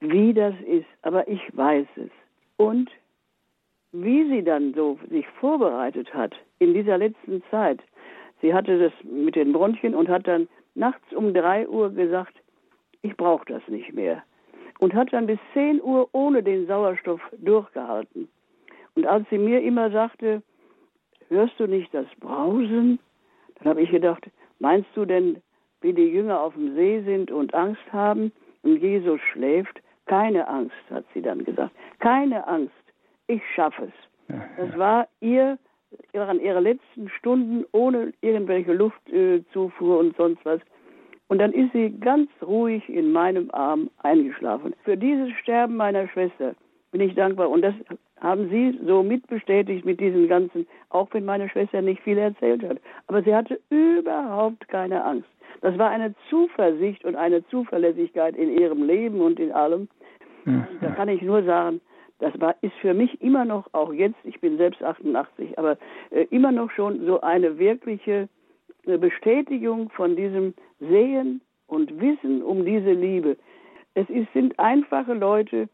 [0.00, 2.10] wie das ist, aber ich weiß es.
[2.56, 2.90] Und
[3.92, 7.80] wie sie dann so sich vorbereitet hat in dieser letzten Zeit,
[8.40, 12.34] sie hatte das mit den Bronchien und hat dann nachts um drei Uhr gesagt,
[13.02, 14.22] ich brauche das nicht mehr.
[14.80, 18.28] Und hat dann bis 10 Uhr ohne den Sauerstoff durchgehalten.
[18.94, 20.42] Und als sie mir immer sagte,
[21.28, 22.98] hörst du nicht das Brausen?
[23.56, 25.42] Dann habe ich gedacht, meinst du denn,
[25.80, 29.80] wie die Jünger auf dem See sind und Angst haben und Jesus schläft?
[30.06, 31.72] Keine Angst, hat sie dann gesagt.
[31.98, 32.72] Keine Angst.
[33.26, 34.36] Ich schaffe es.
[34.56, 35.58] Das war ihr,
[36.12, 40.60] waren ihre letzten Stunden ohne irgendwelche Luftzufuhr und sonst was.
[41.28, 44.74] Und dann ist sie ganz ruhig in meinem Arm eingeschlafen.
[44.84, 46.54] Für dieses Sterben meiner Schwester
[46.90, 47.50] bin ich dankbar.
[47.50, 47.74] Und das
[48.20, 52.78] haben Sie so mitbestätigt mit diesem ganzen, auch wenn meine Schwester nicht viel erzählt hat.
[53.06, 55.28] Aber sie hatte überhaupt keine Angst.
[55.60, 59.88] Das war eine Zuversicht und eine Zuverlässigkeit in ihrem Leben und in allem.
[60.46, 60.66] Ja.
[60.80, 61.80] Da kann ich nur sagen,
[62.20, 65.78] das war, ist für mich immer noch, auch jetzt, ich bin selbst 88, aber
[66.10, 68.28] äh, immer noch schon so eine wirkliche
[68.88, 73.36] eine Bestätigung von diesem Sehen und Wissen um diese Liebe.
[73.94, 75.68] Es ist, sind einfache Leute,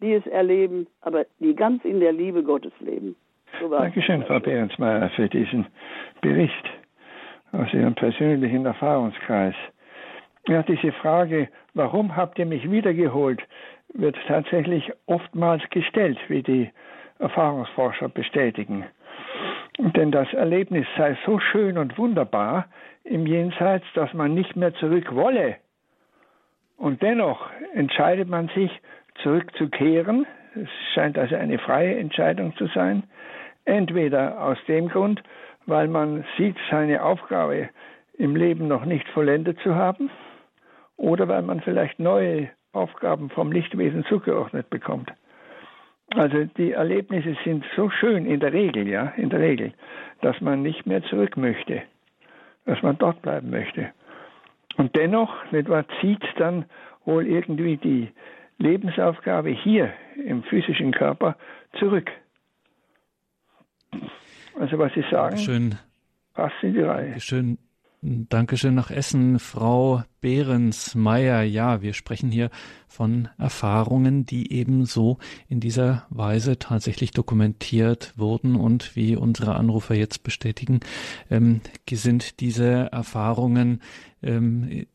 [0.00, 3.16] die es erleben, aber die ganz in der Liebe Gottes leben.
[3.60, 5.66] So Dankeschön, Frau Behrensmeier, für diesen
[6.20, 6.70] Bericht
[7.52, 9.54] aus Ihrem persönlichen Erfahrungskreis.
[10.46, 13.42] Ja, diese Frage, warum habt ihr mich wiedergeholt,
[13.94, 16.70] wird tatsächlich oftmals gestellt, wie die
[17.18, 18.84] Erfahrungsforscher bestätigen.
[19.78, 22.66] Denn das Erlebnis sei so schön und wunderbar
[23.04, 25.56] im Jenseits, dass man nicht mehr zurück wolle.
[26.76, 28.70] Und dennoch entscheidet man sich,
[29.22, 30.26] zurückzukehren.
[30.54, 33.04] Es scheint also eine freie Entscheidung zu sein.
[33.64, 35.22] Entweder aus dem Grund,
[35.66, 37.68] weil man sieht, seine Aufgabe
[38.16, 40.10] im Leben noch nicht vollendet zu haben,
[40.96, 45.12] oder weil man vielleicht neue Aufgaben vom Lichtwesen zugeordnet bekommt.
[46.14, 49.72] Also die Erlebnisse sind so schön in der Regel, ja, in der Regel,
[50.22, 51.82] dass man nicht mehr zurück möchte,
[52.64, 53.92] dass man dort bleiben möchte.
[54.76, 56.64] Und dennoch, etwa zieht dann
[57.04, 58.08] wohl irgendwie die
[58.58, 59.92] Lebensaufgabe hier
[60.24, 61.36] im physischen Körper
[61.78, 62.10] zurück.
[64.58, 65.78] Also was Sie sagen, Schön.
[66.34, 67.20] passt in die Reihe.
[67.20, 67.58] Schön.
[68.00, 71.42] Dankeschön nach Essen, Frau Behrens-Meyer.
[71.42, 72.50] Ja, wir sprechen hier
[72.86, 75.18] von Erfahrungen, die eben so
[75.48, 80.78] in dieser Weise tatsächlich dokumentiert wurden und wie unsere Anrufer jetzt bestätigen,
[81.28, 83.82] ähm, sind diese Erfahrungen,
[84.22, 84.86] ähm,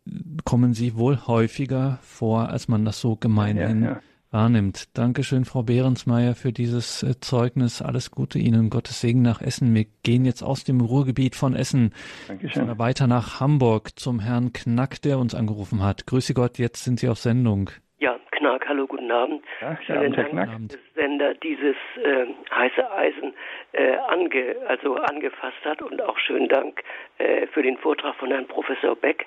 [0.46, 4.02] kommen sie wohl häufiger vor, als man das so gemeinhin ja, ja
[4.34, 4.98] wahrnimmt.
[4.98, 7.82] Dankeschön, Frau Behrensmeier, für dieses äh, Zeugnis.
[7.82, 8.70] Alles Gute Ihnen.
[8.70, 9.74] Gottes Segen nach Essen.
[9.74, 11.94] Wir gehen jetzt aus dem Ruhrgebiet von Essen
[12.28, 12.80] Dankeschön.
[12.80, 16.08] weiter nach Hamburg zum Herrn Knack, der uns angerufen hat.
[16.08, 17.70] Grüße Gott, jetzt sind Sie auf Sendung.
[18.00, 19.44] Ja, Knack, hallo, guten Abend.
[19.62, 20.50] Ja, Abend, Herr Knack.
[20.96, 23.34] Sender dieses äh, heiße Eisen
[23.72, 26.84] äh, ange, also angefasst hat und auch schönen Dank
[27.20, 29.26] äh, für den Vortrag von Herrn Professor Beck.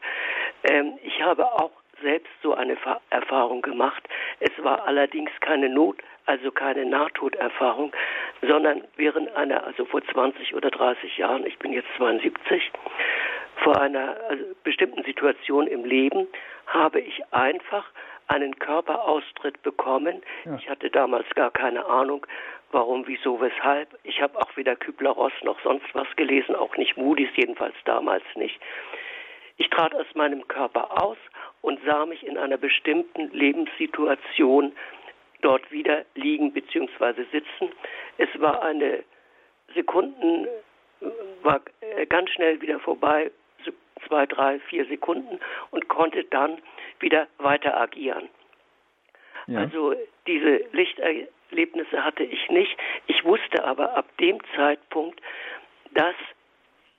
[0.64, 1.70] Ähm, ich habe auch
[2.02, 2.76] selbst so eine
[3.10, 4.02] Erfahrung gemacht.
[4.40, 7.92] Es war allerdings keine Not, also keine Nahtoderfahrung,
[8.42, 12.70] sondern während einer, also vor 20 oder 30 Jahren, ich bin jetzt 72,
[13.62, 16.28] vor einer also bestimmten Situation im Leben
[16.66, 17.86] habe ich einfach
[18.28, 20.22] einen Körperaustritt bekommen.
[20.44, 20.56] Ja.
[20.56, 22.26] Ich hatte damals gar keine Ahnung,
[22.72, 23.88] warum, wieso, weshalb.
[24.02, 28.60] Ich habe auch weder Kübler-Ross noch sonst was gelesen, auch nicht Moody's, jedenfalls damals nicht.
[29.58, 31.16] Ich trat aus meinem Körper aus
[31.66, 34.70] und sah mich in einer bestimmten Lebenssituation
[35.42, 37.24] dort wieder liegen bzw.
[37.32, 37.72] sitzen.
[38.18, 39.02] Es war eine
[39.74, 40.46] Sekunden,
[41.42, 43.32] war äh, ganz schnell wieder vorbei,
[44.06, 45.40] zwei, drei, vier Sekunden
[45.72, 46.58] und konnte dann
[47.00, 48.28] wieder weiter agieren.
[49.48, 49.62] Ja.
[49.62, 49.96] Also
[50.28, 52.76] diese Lichterlebnisse hatte ich nicht.
[53.08, 55.20] Ich wusste aber ab dem Zeitpunkt,
[55.94, 56.14] dass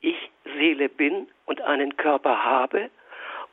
[0.01, 2.89] ich Seele bin und einen Körper habe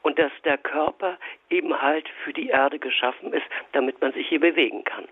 [0.04, 1.18] und dass der Körper
[1.50, 5.06] eben halt für die Erde geschaffen ist, damit man sich hier bewegen kann.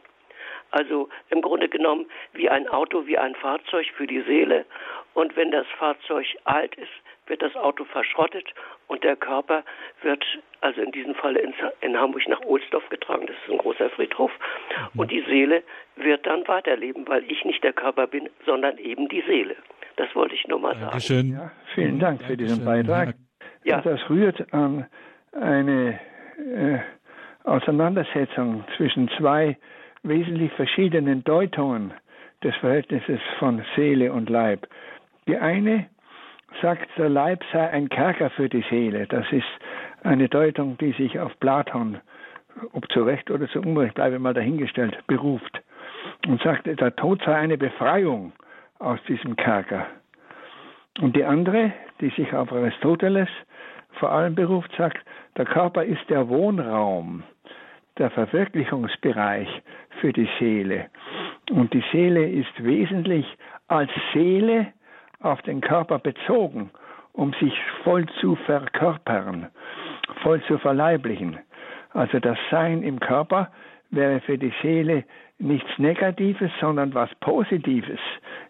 [0.70, 4.64] Also im Grunde genommen wie ein Auto, wie ein Fahrzeug für die Seele.
[5.14, 6.92] Und wenn das Fahrzeug alt ist,
[7.26, 8.52] wird das Auto verschrottet
[8.86, 9.64] und der Körper
[10.02, 10.24] wird,
[10.60, 14.30] also in diesem Fall in, in Hamburg nach Ohlsdorf getragen, das ist ein großer Friedhof,
[14.94, 15.00] mhm.
[15.00, 15.62] und die Seele
[15.96, 19.56] wird dann weiterleben, weil ich nicht der Körper bin, sondern eben die Seele.
[19.96, 21.32] Das wollte ich nur mal Dankeschön.
[21.32, 21.32] sagen.
[21.32, 22.26] Ja, vielen Dank Dankeschön.
[22.26, 23.14] für diesen Beitrag.
[23.64, 23.80] Ja.
[23.80, 24.86] Das rührt an
[25.32, 25.98] eine
[26.38, 26.78] äh,
[27.44, 29.56] Auseinandersetzung zwischen zwei
[30.02, 31.92] wesentlich verschiedenen Deutungen
[32.42, 34.66] des Verhältnisses von Seele und Leib.
[35.28, 35.86] Die eine
[36.60, 39.06] sagt, der Leib sei ein Kerker für die Seele.
[39.06, 39.46] Das ist
[40.02, 41.98] eine Deutung, die sich auf Platon,
[42.72, 45.62] ob zu Recht oder zu Unrecht, bleibe mal dahingestellt, beruft
[46.26, 48.32] und sagt, der Tod sei eine Befreiung
[48.78, 49.86] aus diesem Kerker.
[51.00, 53.28] Und die andere, die sich auf Aristoteles
[54.02, 54.98] vor allem beruft, sagt,
[55.36, 57.22] der Körper ist der Wohnraum,
[57.98, 59.46] der Verwirklichungsbereich
[60.00, 60.86] für die Seele.
[61.52, 63.24] Und die Seele ist wesentlich
[63.68, 64.72] als Seele
[65.20, 66.70] auf den Körper bezogen,
[67.12, 69.50] um sich voll zu verkörpern,
[70.24, 71.38] voll zu verleiblichen.
[71.90, 73.52] Also das Sein im Körper
[73.90, 75.04] wäre für die Seele
[75.42, 77.98] nichts Negatives, sondern was Positives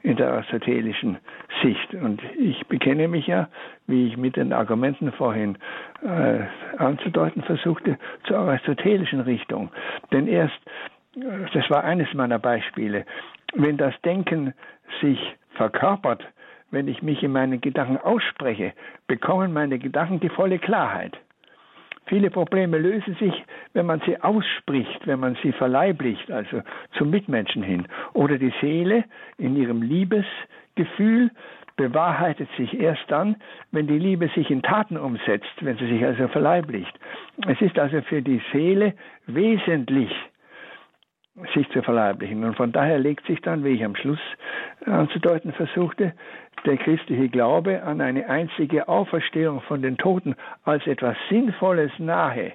[0.03, 1.19] in der aristotelischen
[1.63, 1.95] Sicht.
[1.95, 3.49] Und ich bekenne mich ja,
[3.87, 5.57] wie ich mit den Argumenten vorhin
[6.03, 6.41] äh,
[6.79, 9.71] anzudeuten versuchte, zur aristotelischen Richtung.
[10.13, 10.59] Denn erst,
[11.17, 11.21] äh,
[11.53, 13.07] das war eines meiner Beispiele,
[13.55, 14.55] wenn das Denken
[15.01, 15.19] sich
[15.55, 16.25] verkörpert,
[16.71, 18.73] wenn ich mich in meinen Gedanken ausspreche,
[19.07, 21.19] bekommen meine Gedanken die volle Klarheit.
[22.13, 23.33] Viele Probleme lösen sich,
[23.73, 26.61] wenn man sie ausspricht, wenn man sie verleiblicht, also
[26.99, 27.89] zum Mitmenschen hin.
[28.13, 29.05] Oder die Seele
[29.39, 31.31] in ihrem Liebesgefühl
[31.77, 33.37] bewahrheitet sich erst dann,
[33.71, 36.93] wenn die Liebe sich in Taten umsetzt, wenn sie sich also verleiblicht.
[37.49, 38.93] Es ist also für die Seele
[39.27, 40.13] wesentlich,
[41.55, 42.45] sich zu verleiblichen.
[42.45, 44.21] Und von daher legt sich dann, wie ich am Schluss
[44.85, 46.13] anzudeuten versuchte,
[46.67, 52.53] der christliche Glaube an eine einzige Auferstehung von den Toten als etwas Sinnvolles nahe.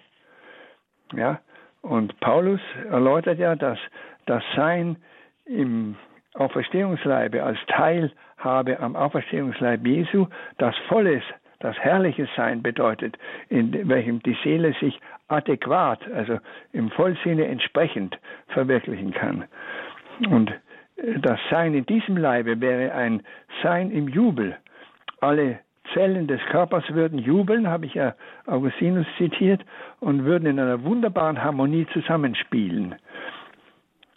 [1.14, 1.40] Ja,
[1.82, 3.80] und Paulus erläutert ja, dass
[4.26, 4.98] das Sein
[5.46, 5.96] im
[6.36, 11.24] Auferstehungsleibe als Teilhabe am Auferstehungsleib Jesu das volles,
[11.60, 13.18] das herrliche Sein bedeutet,
[13.50, 16.40] in welchem die Seele sich adäquat, also
[16.74, 18.18] im Vollsinne entsprechend
[18.50, 19.46] verwirklichen kann.
[20.30, 20.54] Und
[21.22, 23.24] das Sein in diesem Leibe wäre ein
[23.62, 24.58] Sein im Jubel.
[25.20, 25.60] Alle
[25.94, 29.64] Zellen des Körpers würden jubeln, habe ich ja Augustinus zitiert,
[30.00, 32.96] und würden in einer wunderbaren Harmonie zusammenspielen.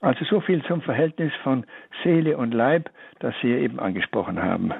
[0.00, 1.64] Also so viel zum Verhältnis von
[2.02, 4.72] Seele und Leib, das Sie eben angesprochen haben.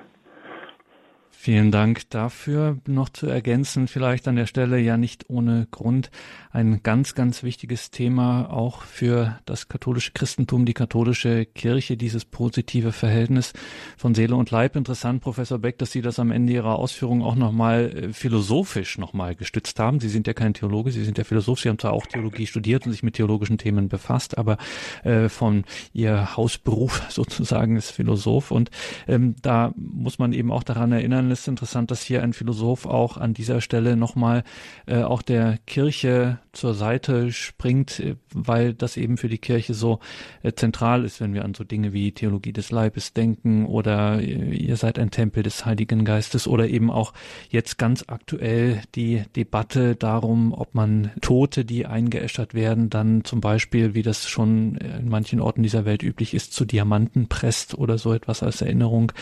[1.42, 2.76] Vielen Dank dafür.
[2.86, 6.10] Noch zu ergänzen, vielleicht an der Stelle ja nicht ohne Grund
[6.50, 12.92] ein ganz, ganz wichtiges Thema auch für das katholische Christentum, die katholische Kirche, dieses positive
[12.92, 13.54] Verhältnis
[13.96, 14.76] von Seele und Leib.
[14.76, 19.34] Interessant, Professor Beck, dass Sie das am Ende Ihrer Ausführungen auch nochmal äh, philosophisch nochmal
[19.34, 19.98] gestützt haben.
[19.98, 21.60] Sie sind ja kein Theologe, Sie sind ja Philosoph.
[21.60, 24.58] Sie haben zwar auch Theologie studiert und sich mit theologischen Themen befasst, aber
[25.04, 25.64] äh, von
[25.94, 28.50] Ihr Hausberuf sozusagen ist Philosoph.
[28.50, 28.70] Und
[29.08, 33.16] ähm, da muss man eben auch daran erinnern, ist interessant, dass hier ein Philosoph auch
[33.16, 34.44] an dieser Stelle nochmal
[34.86, 40.00] äh, auch der Kirche zur Seite springt, äh, weil das eben für die Kirche so
[40.42, 44.54] äh, zentral ist, wenn wir an so Dinge wie Theologie des Leibes denken oder äh,
[44.54, 47.12] ihr seid ein Tempel des Heiligen Geistes oder eben auch
[47.50, 53.94] jetzt ganz aktuell die Debatte darum, ob man Tote, die eingeäschert werden, dann zum Beispiel,
[53.94, 58.12] wie das schon in manchen Orten dieser Welt üblich ist, zu Diamanten presst oder so
[58.12, 59.12] etwas als Erinnerung.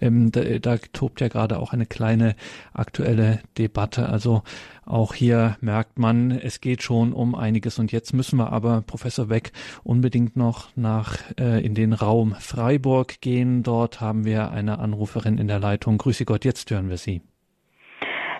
[0.00, 2.36] Ähm, da, da tobt ja gerade auch eine kleine
[2.72, 4.08] aktuelle Debatte.
[4.08, 4.42] Also
[4.86, 7.78] auch hier merkt man, es geht schon um einiges.
[7.78, 9.52] Und jetzt müssen wir aber, Professor Beck,
[9.82, 13.62] unbedingt noch nach äh, in den Raum Freiburg gehen.
[13.62, 15.98] Dort haben wir eine Anruferin in der Leitung.
[15.98, 17.22] Grüße Gott, jetzt hören wir Sie.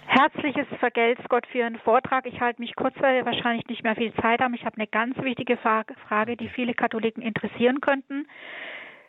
[0.07, 2.25] Herzliches Vergelt's Gott für Ihren Vortrag.
[2.27, 4.55] Ich halte mich kurz, weil wir wahrscheinlich nicht mehr viel Zeit haben.
[4.55, 8.27] Ich habe eine ganz wichtige Frage, die viele Katholiken interessieren könnten.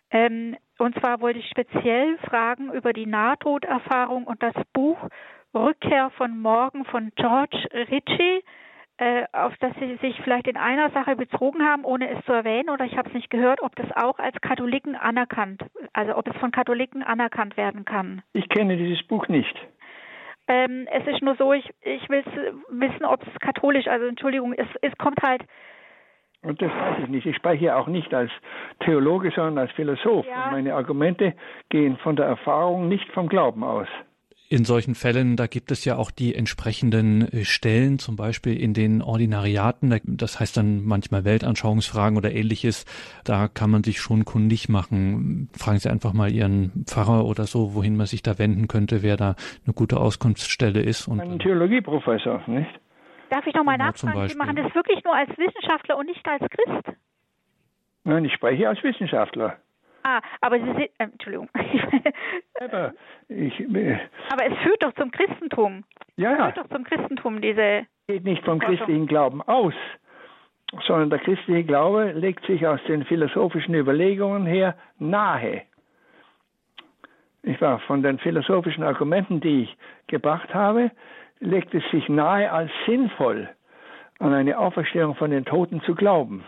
[0.09, 4.97] Ähm, und zwar wollte ich speziell fragen über die Nahtoderfahrung und das Buch
[5.53, 8.43] Rückkehr von Morgen von George Ritchie,
[8.97, 12.69] äh, auf das Sie sich vielleicht in einer Sache bezogen haben, ohne es zu erwähnen,
[12.69, 15.63] oder ich habe es nicht gehört, ob das auch als Katholiken anerkannt,
[15.93, 18.21] also ob es von Katholiken anerkannt werden kann.
[18.33, 19.55] Ich kenne dieses Buch nicht.
[20.47, 22.23] Ähm, es ist nur so, ich, ich will
[22.69, 25.43] wissen, ob es katholisch, also Entschuldigung, es, es kommt halt.
[26.45, 27.25] Und das weiß ich nicht.
[27.25, 28.31] Ich spreche hier auch nicht als
[28.81, 30.25] Theologe, sondern als Philosoph.
[30.27, 30.45] Ja.
[30.45, 31.33] Und meine Argumente
[31.69, 33.87] gehen von der Erfahrung, nicht vom Glauben aus.
[34.47, 38.73] in solchen Fällen, da gibt es ja auch die entsprechenden äh, Stellen, zum Beispiel in
[38.73, 42.85] den Ordinariaten, das heißt dann manchmal Weltanschauungsfragen oder ähnliches,
[43.23, 45.49] da kann man sich schon kundig machen.
[45.57, 49.17] Fragen Sie einfach mal Ihren Pfarrer oder so, wohin man sich da wenden könnte, wer
[49.17, 49.35] da
[49.65, 51.07] eine gute Auskunftsstelle ist.
[51.07, 52.69] Und Ein Theologieprofessor, nicht?
[53.29, 54.27] Darf ich nochmal genau, nachfragen?
[54.27, 56.97] Sie machen das wirklich nur als Wissenschaftler und nicht als Christ?
[58.03, 59.57] Nein, ich spreche als Wissenschaftler.
[60.03, 61.49] Ah, aber Sie sind, äh, Entschuldigung.
[62.61, 62.93] aber,
[63.27, 63.97] ich, äh,
[64.29, 65.83] aber es führt doch zum Christentum.
[66.15, 66.49] Ja, ja.
[66.49, 67.87] Es führt doch zum Christentum, diese.
[68.07, 69.73] Geht nicht vom christlichen Glauben aus,
[70.85, 75.63] sondern der christliche Glaube legt sich aus den philosophischen Überlegungen her nahe.
[77.41, 80.91] Ich war von den philosophischen Argumenten, die ich gebracht habe,
[81.39, 83.49] legt es sich nahe als sinnvoll,
[84.19, 86.43] an eine Auferstehung von den Toten zu glauben.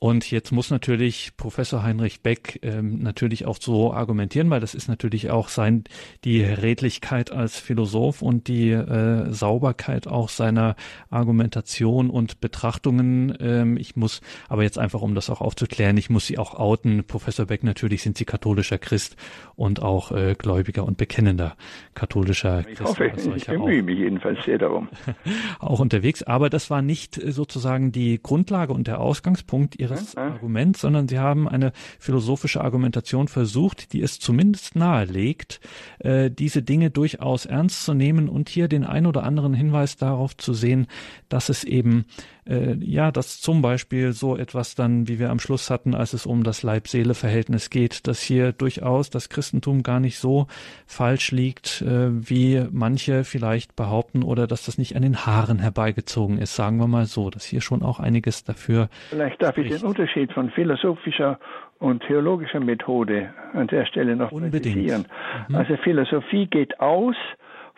[0.00, 4.86] Und jetzt muss natürlich Professor Heinrich Beck ähm, natürlich auch so argumentieren, weil das ist
[4.86, 5.82] natürlich auch sein
[6.24, 10.76] die Redlichkeit als Philosoph und die äh, Sauberkeit auch seiner
[11.10, 13.36] Argumentation und Betrachtungen.
[13.40, 17.02] Ähm, ich muss aber jetzt einfach, um das auch aufzuklären, ich muss sie auch outen.
[17.04, 19.16] Professor Beck, natürlich sind Sie katholischer Christ
[19.56, 21.56] und auch äh, gläubiger und bekennender
[21.94, 22.90] katholischer ich Christ.
[22.90, 24.88] Hoffe, ich bemühe mich jedenfalls sehr darum.
[25.58, 26.22] auch unterwegs.
[26.22, 31.08] Aber das war nicht äh, sozusagen die Grundlage und der Ausgangspunkt ihres ja, Argument, sondern
[31.08, 35.60] sie haben eine philosophische Argumentation versucht, die es zumindest nahelegt,
[35.98, 40.36] äh, diese Dinge durchaus ernst zu nehmen und hier den ein oder anderen Hinweis darauf
[40.36, 40.86] zu sehen,
[41.28, 42.06] dass es eben
[42.48, 46.26] äh, ja, dass zum Beispiel so etwas dann, wie wir am Schluss hatten, als es
[46.26, 50.46] um das Leib-Seele-Verhältnis geht, dass hier durchaus das Christentum gar nicht so
[50.86, 56.38] falsch liegt, äh, wie manche vielleicht behaupten, oder dass das nicht an den Haaren herbeigezogen
[56.38, 58.88] ist, sagen wir mal so, dass hier schon auch einiges dafür.
[59.10, 59.72] Vielleicht darf spricht.
[59.72, 61.38] ich den Unterschied von philosophischer
[61.78, 64.64] und theologischer Methode an der Stelle noch Unbedingt.
[64.64, 65.06] präzisieren.
[65.48, 65.54] Mhm.
[65.54, 67.14] Also Philosophie geht aus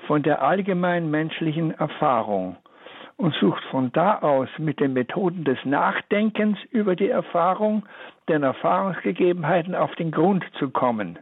[0.06, 2.56] von der allgemeinen menschlichen Erfahrung
[3.20, 7.84] und sucht von da aus mit den Methoden des Nachdenkens über die Erfahrung,
[8.30, 11.18] den Erfahrungsgegebenheiten auf den Grund zu kommen.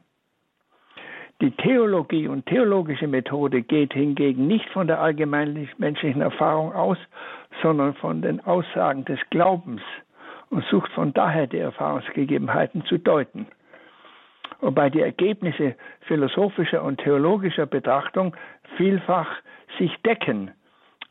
[1.41, 6.99] Die Theologie und theologische Methode geht hingegen nicht von der allgemeinen menschlichen Erfahrung aus,
[7.63, 9.83] sondern von den Aussagen des Glaubens
[10.51, 13.49] und sucht von daher die Erfahrungsgegebenheiten zu deuten.
[14.61, 18.37] Wobei die Ergebnisse philosophischer und theologischer Betrachtung
[18.77, 19.29] vielfach
[19.79, 20.53] sich decken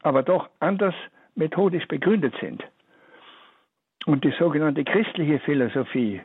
[0.07, 0.95] aber doch anders
[1.35, 2.63] methodisch begründet sind.
[4.05, 6.21] Und die sogenannte christliche Philosophie,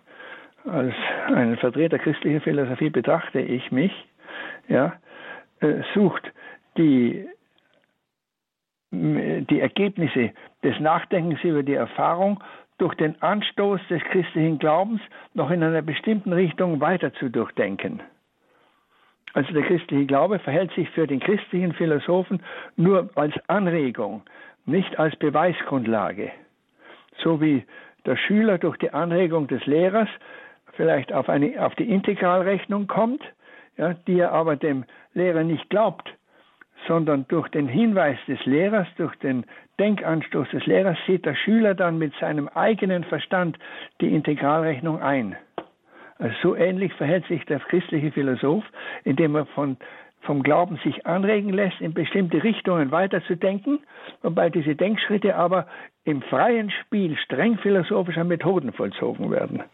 [0.64, 0.94] als
[1.26, 3.92] einen Vertreter christlicher Philosophie betrachte ich mich,
[4.68, 4.94] ja,
[5.60, 6.22] äh, sucht
[6.76, 7.26] die,
[8.92, 10.30] die Ergebnisse
[10.62, 12.42] des Nachdenkens über die Erfahrung
[12.78, 15.00] durch den Anstoß des christlichen Glaubens
[15.34, 18.00] noch in einer bestimmten Richtung weiter zu durchdenken.
[19.34, 22.42] Also der christliche Glaube verhält sich für den christlichen Philosophen
[22.76, 24.22] nur als Anregung,
[24.66, 26.30] nicht als Beweisgrundlage.
[27.18, 27.64] So wie
[28.04, 30.08] der Schüler durch die Anregung des Lehrers
[30.74, 33.22] vielleicht auf, eine, auf die Integralrechnung kommt,
[33.76, 36.12] ja, die er aber dem Lehrer nicht glaubt,
[36.86, 39.44] sondern durch den Hinweis des Lehrers, durch den
[39.78, 43.58] Denkanstoß des Lehrers sieht der Schüler dann mit seinem eigenen Verstand
[44.00, 45.36] die Integralrechnung ein.
[46.22, 48.62] Also so ähnlich verhält sich der christliche Philosoph,
[49.02, 49.76] indem er von,
[50.20, 53.80] vom Glauben sich anregen lässt, in bestimmte Richtungen weiterzudenken,
[54.22, 55.66] wobei diese Denkschritte aber
[56.04, 59.64] im freien Spiel streng philosophischer Methoden vollzogen werden.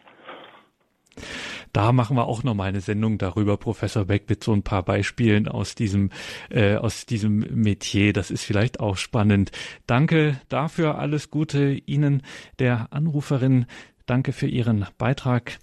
[1.75, 4.83] Da machen wir auch noch mal eine Sendung darüber, Professor Beck, mit so ein paar
[4.83, 6.09] Beispielen aus diesem,
[6.49, 8.15] äh, aus diesem Metier.
[8.15, 9.51] Das ist vielleicht auch spannend.
[9.87, 10.99] Danke dafür.
[10.99, 12.23] Alles Gute Ihnen,
[12.59, 13.67] der Anruferin.
[14.07, 15.59] Danke für Ihren Beitrag.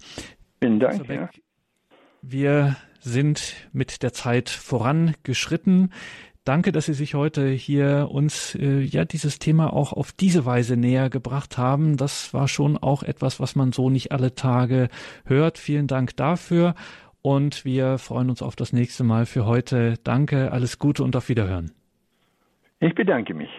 [0.60, 1.06] Vielen Dank.
[1.06, 1.30] Beck, ja.
[2.22, 5.92] Wir sind mit der Zeit vorangeschritten.
[6.44, 10.76] Danke, dass Sie sich heute hier uns äh, ja dieses Thema auch auf diese Weise
[10.76, 11.96] näher gebracht haben.
[11.96, 14.88] Das war schon auch etwas, was man so nicht alle Tage
[15.24, 15.58] hört.
[15.58, 16.74] Vielen Dank dafür
[17.20, 19.94] und wir freuen uns auf das nächste Mal für heute.
[20.04, 21.72] Danke, alles Gute und auf Wiederhören.
[22.78, 23.50] Ich bedanke mich.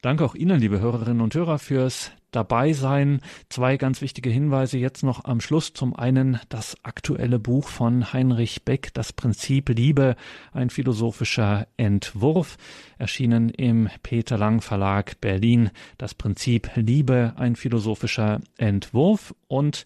[0.00, 3.20] Danke auch Ihnen, liebe Hörerinnen und Hörer, fürs dabei sein.
[3.48, 5.72] Zwei ganz wichtige Hinweise jetzt noch am Schluss.
[5.72, 10.16] Zum einen das aktuelle Buch von Heinrich Beck, Das Prinzip Liebe,
[10.52, 12.56] ein philosophischer Entwurf,
[12.98, 15.70] erschienen im Peter Lang Verlag Berlin.
[15.98, 19.84] Das Prinzip Liebe, ein philosophischer Entwurf und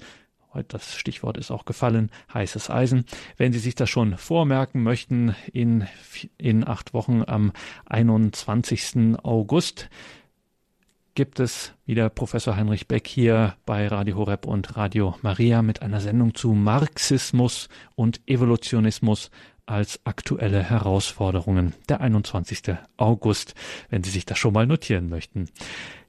[0.69, 3.05] das Stichwort ist auch gefallen, heißes Eisen.
[3.37, 5.87] Wenn Sie sich das schon vormerken möchten, in,
[6.39, 7.53] in acht Wochen am
[7.87, 9.19] 21.
[9.23, 9.91] August
[11.17, 16.01] gibt es wieder Professor Heinrich Beck hier bei Radio Horeb und Radio Maria mit einer
[16.01, 19.31] Sendung zu Marxismus und Evolutionismus
[19.65, 21.73] als aktuelle Herausforderungen.
[21.89, 22.77] Der 21.
[22.99, 23.55] August,
[23.89, 25.49] wenn Sie sich das schon mal notieren möchten.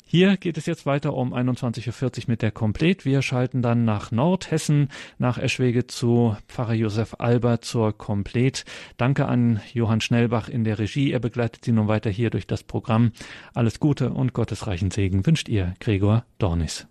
[0.09, 3.03] Hier geht es jetzt weiter um 21.40 Uhr mit der Komplet.
[3.03, 4.87] Wir schalten dann nach Nordhessen,
[5.17, 8.63] nach Eschwege zu Pfarrer Josef Alber zur Komplet.
[8.95, 11.11] Danke an Johann Schnellbach in der Regie.
[11.11, 13.11] Er begleitet Sie nun weiter hier durch das Programm.
[13.53, 16.87] Alles Gute und gottesreichen Segen wünscht ihr, Gregor Dornis.